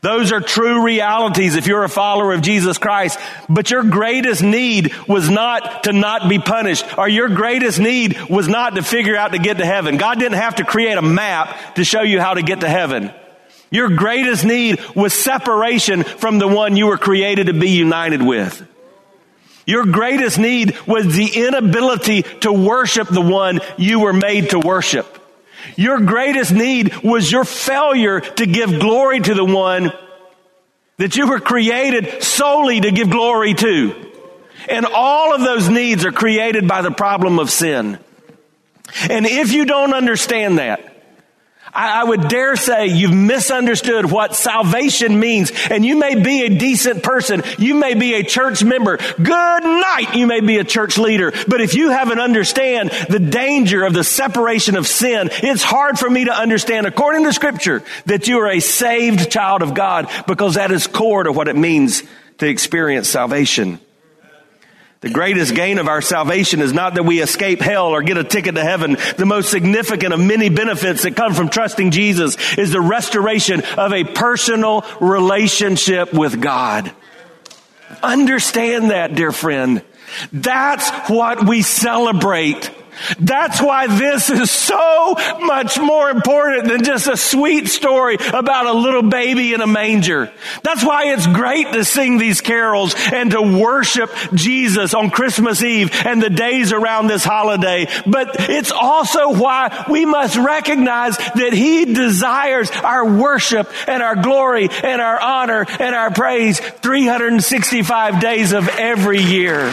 Those 0.00 0.32
are 0.32 0.40
true 0.40 0.84
realities 0.84 1.56
if 1.56 1.66
you're 1.66 1.84
a 1.84 1.88
follower 1.88 2.34
of 2.34 2.42
Jesus 2.42 2.76
Christ. 2.76 3.18
But 3.48 3.70
your 3.70 3.82
greatest 3.84 4.42
need 4.42 4.92
was 5.08 5.30
not 5.30 5.84
to 5.84 5.94
not 5.94 6.28
be 6.28 6.38
punished, 6.38 6.98
or 6.98 7.08
your 7.08 7.30
greatest 7.30 7.78
need 7.78 8.20
was 8.28 8.46
not 8.46 8.74
to 8.74 8.82
figure 8.82 9.16
out 9.16 9.32
to 9.32 9.38
get 9.38 9.56
to 9.58 9.64
heaven. 9.64 9.96
God 9.96 10.18
didn't 10.18 10.36
have 10.36 10.56
to 10.56 10.64
create 10.64 10.98
a 10.98 11.02
map 11.02 11.76
to 11.76 11.84
show 11.84 12.02
you 12.02 12.20
how 12.20 12.34
to 12.34 12.42
get 12.42 12.60
to 12.60 12.68
heaven. 12.68 13.12
Your 13.70 13.88
greatest 13.88 14.44
need 14.44 14.80
was 14.94 15.12
separation 15.12 16.04
from 16.04 16.38
the 16.38 16.48
one 16.48 16.76
you 16.76 16.86
were 16.86 16.98
created 16.98 17.46
to 17.46 17.52
be 17.52 17.70
united 17.70 18.22
with. 18.22 18.66
Your 19.66 19.86
greatest 19.86 20.38
need 20.38 20.78
was 20.86 21.14
the 21.14 21.46
inability 21.46 22.22
to 22.40 22.52
worship 22.52 23.08
the 23.08 23.20
one 23.20 23.60
you 23.76 24.00
were 24.00 24.12
made 24.12 24.50
to 24.50 24.60
worship. 24.60 25.18
Your 25.76 26.00
greatest 26.00 26.52
need 26.52 26.94
was 27.02 27.32
your 27.32 27.44
failure 27.44 28.20
to 28.20 28.46
give 28.46 28.78
glory 28.78 29.20
to 29.20 29.34
the 29.34 29.44
one 29.44 29.92
that 30.98 31.16
you 31.16 31.26
were 31.26 31.40
created 31.40 32.22
solely 32.22 32.80
to 32.80 32.92
give 32.92 33.10
glory 33.10 33.54
to. 33.54 34.12
And 34.68 34.86
all 34.86 35.34
of 35.34 35.40
those 35.40 35.68
needs 35.68 36.04
are 36.04 36.12
created 36.12 36.68
by 36.68 36.82
the 36.82 36.90
problem 36.90 37.38
of 37.38 37.50
sin. 37.50 37.98
And 39.08 39.26
if 39.26 39.52
you 39.52 39.64
don't 39.64 39.94
understand 39.94 40.58
that, 40.58 40.93
I, 41.74 42.00
I 42.00 42.04
would 42.04 42.28
dare 42.28 42.56
say 42.56 42.86
you've 42.86 43.12
misunderstood 43.12 44.10
what 44.10 44.36
salvation 44.36 45.18
means. 45.18 45.52
And 45.70 45.84
you 45.84 45.96
may 45.96 46.14
be 46.14 46.42
a 46.42 46.58
decent 46.58 47.02
person. 47.02 47.42
You 47.58 47.74
may 47.74 47.94
be 47.94 48.14
a 48.14 48.22
church 48.22 48.62
member. 48.62 48.96
Good 48.96 49.64
night. 49.64 50.14
You 50.14 50.26
may 50.26 50.40
be 50.40 50.58
a 50.58 50.64
church 50.64 50.98
leader. 50.98 51.32
But 51.48 51.60
if 51.60 51.74
you 51.74 51.90
haven't 51.90 52.20
understand 52.20 52.90
the 53.08 53.18
danger 53.18 53.84
of 53.84 53.92
the 53.92 54.04
separation 54.04 54.76
of 54.76 54.86
sin, 54.86 55.28
it's 55.32 55.62
hard 55.62 55.98
for 55.98 56.08
me 56.08 56.26
to 56.26 56.32
understand, 56.32 56.86
according 56.86 57.24
to 57.24 57.32
scripture, 57.32 57.82
that 58.06 58.28
you 58.28 58.38
are 58.38 58.50
a 58.50 58.60
saved 58.60 59.30
child 59.30 59.62
of 59.62 59.74
God 59.74 60.08
because 60.26 60.54
that 60.54 60.70
is 60.70 60.86
core 60.86 61.24
to 61.24 61.32
what 61.32 61.48
it 61.48 61.56
means 61.56 62.02
to 62.38 62.46
experience 62.46 63.08
salvation. 63.08 63.80
The 65.04 65.10
greatest 65.10 65.54
gain 65.54 65.76
of 65.76 65.86
our 65.86 66.00
salvation 66.00 66.62
is 66.62 66.72
not 66.72 66.94
that 66.94 67.02
we 67.02 67.20
escape 67.20 67.60
hell 67.60 67.88
or 67.88 68.00
get 68.00 68.16
a 68.16 68.24
ticket 68.24 68.54
to 68.54 68.62
heaven. 68.62 68.96
The 69.18 69.26
most 69.26 69.50
significant 69.50 70.14
of 70.14 70.18
many 70.18 70.48
benefits 70.48 71.02
that 71.02 71.14
come 71.14 71.34
from 71.34 71.50
trusting 71.50 71.90
Jesus 71.90 72.38
is 72.56 72.72
the 72.72 72.80
restoration 72.80 73.60
of 73.76 73.92
a 73.92 74.04
personal 74.04 74.82
relationship 75.02 76.14
with 76.14 76.40
God. 76.40 76.90
Understand 78.02 78.92
that, 78.92 79.14
dear 79.14 79.30
friend. 79.30 79.82
That's 80.32 80.88
what 81.10 81.46
we 81.46 81.60
celebrate 81.60 82.70
that's 83.18 83.60
why 83.60 83.86
this 83.86 84.30
is 84.30 84.50
so 84.50 85.14
much 85.40 85.78
more 85.78 86.10
important 86.10 86.68
than 86.68 86.84
just 86.84 87.06
a 87.06 87.16
sweet 87.16 87.68
story 87.68 88.16
about 88.32 88.66
a 88.66 88.72
little 88.72 89.02
baby 89.02 89.54
in 89.54 89.60
a 89.60 89.66
manger. 89.66 90.30
That's 90.62 90.84
why 90.84 91.12
it's 91.12 91.26
great 91.26 91.72
to 91.72 91.84
sing 91.84 92.18
these 92.18 92.40
carols 92.40 92.94
and 93.12 93.30
to 93.32 93.42
worship 93.42 94.10
Jesus 94.34 94.94
on 94.94 95.10
Christmas 95.10 95.62
Eve 95.62 95.90
and 96.04 96.22
the 96.22 96.30
days 96.30 96.72
around 96.72 97.06
this 97.06 97.24
holiday. 97.24 97.86
But 98.06 98.36
it's 98.50 98.72
also 98.72 99.34
why 99.34 99.86
we 99.90 100.04
must 100.04 100.36
recognize 100.36 101.16
that 101.16 101.52
He 101.52 101.86
desires 101.94 102.70
our 102.70 103.04
worship 103.04 103.70
and 103.88 104.02
our 104.02 104.16
glory 104.16 104.68
and 104.70 105.00
our 105.00 105.20
honor 105.20 105.66
and 105.78 105.94
our 105.94 106.10
praise 106.10 106.60
365 106.60 108.20
days 108.20 108.52
of 108.52 108.68
every 108.68 109.20
year. 109.20 109.72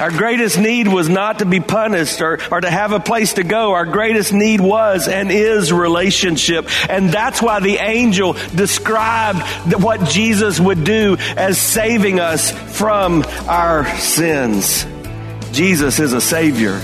Our 0.00 0.10
greatest 0.10 0.58
need 0.58 0.88
was 0.88 1.08
not 1.08 1.40
to 1.40 1.44
be 1.44 1.60
punished 1.60 2.20
or, 2.20 2.38
or 2.52 2.60
to 2.60 2.70
have 2.70 2.92
a 2.92 3.00
place 3.00 3.34
to 3.34 3.44
go. 3.44 3.72
Our 3.72 3.84
greatest 3.84 4.32
need 4.32 4.60
was 4.60 5.08
and 5.08 5.30
is 5.30 5.72
relationship. 5.72 6.68
And 6.88 7.10
that's 7.10 7.42
why 7.42 7.60
the 7.60 7.76
angel 7.76 8.34
described 8.54 9.42
what 9.82 10.08
Jesus 10.08 10.60
would 10.60 10.84
do 10.84 11.16
as 11.36 11.58
saving 11.58 12.20
us 12.20 12.50
from 12.78 13.24
our 13.48 13.86
sins. 13.96 14.86
Jesus 15.52 15.98
is 15.98 16.12
a 16.12 16.20
savior. 16.20 16.80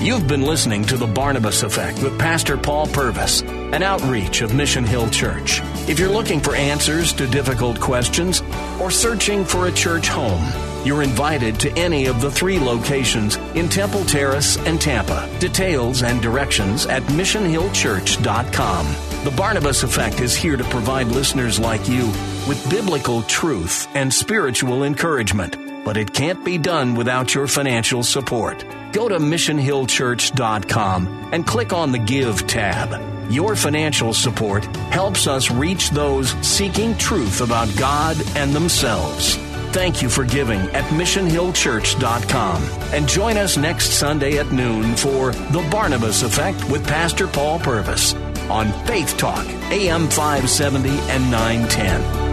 You've 0.00 0.28
been 0.28 0.42
listening 0.42 0.84
to 0.84 0.96
The 0.96 1.06
Barnabas 1.06 1.62
Effect 1.62 2.02
with 2.02 2.18
Pastor 2.18 2.56
Paul 2.56 2.86
Purvis, 2.86 3.42
an 3.72 3.82
outreach 3.82 4.42
of 4.42 4.54
Mission 4.54 4.84
Hill 4.84 5.10
Church. 5.10 5.60
If 5.88 5.98
you're 5.98 6.08
looking 6.08 6.40
for 6.40 6.54
answers 6.54 7.12
to 7.14 7.26
difficult 7.26 7.80
questions 7.80 8.42
or 8.80 8.90
searching 8.90 9.44
for 9.44 9.66
a 9.66 9.72
church 9.72 10.08
home, 10.08 10.44
you're 10.86 11.02
invited 11.02 11.58
to 11.60 11.70
any 11.72 12.06
of 12.06 12.20
the 12.20 12.30
three 12.30 12.60
locations 12.60 13.36
in 13.56 13.68
Temple 13.68 14.04
Terrace 14.04 14.56
and 14.58 14.80
Tampa. 14.80 15.28
Details 15.40 16.02
and 16.02 16.22
directions 16.22 16.86
at 16.86 17.02
missionhillchurch.com. 17.04 18.86
The 19.24 19.36
Barnabas 19.36 19.82
Effect 19.82 20.20
is 20.20 20.36
here 20.36 20.56
to 20.56 20.64
provide 20.64 21.08
listeners 21.08 21.58
like 21.58 21.88
you 21.88 22.06
with 22.46 22.64
biblical 22.70 23.22
truth 23.22 23.88
and 23.94 24.14
spiritual 24.14 24.84
encouragement, 24.84 25.84
but 25.84 25.96
it 25.96 26.14
can't 26.14 26.44
be 26.44 26.58
done 26.58 26.94
without 26.94 27.34
your 27.34 27.48
financial 27.48 28.04
support. 28.04 28.64
Go 28.92 29.08
to 29.08 29.18
missionhillchurch.com 29.18 31.30
and 31.32 31.44
click 31.44 31.72
on 31.72 31.90
the 31.90 31.98
Give 31.98 32.46
tab. 32.46 33.15
Your 33.30 33.56
financial 33.56 34.14
support 34.14 34.64
helps 34.92 35.26
us 35.26 35.50
reach 35.50 35.90
those 35.90 36.30
seeking 36.46 36.96
truth 36.96 37.40
about 37.40 37.74
God 37.76 38.16
and 38.36 38.52
themselves. 38.52 39.36
Thank 39.72 40.00
you 40.00 40.08
for 40.08 40.24
giving 40.24 40.60
at 40.70 40.84
missionhillchurch.com. 40.84 42.62
And 42.94 43.08
join 43.08 43.36
us 43.36 43.56
next 43.56 43.90
Sunday 43.90 44.38
at 44.38 44.50
noon 44.52 44.96
for 44.96 45.32
The 45.32 45.66
Barnabas 45.70 46.22
Effect 46.22 46.64
with 46.70 46.86
Pastor 46.86 47.26
Paul 47.26 47.58
Purvis 47.58 48.14
on 48.48 48.72
Faith 48.86 49.16
Talk, 49.18 49.44
AM 49.70 50.08
570 50.08 50.88
and 50.88 51.30
910. 51.30 52.25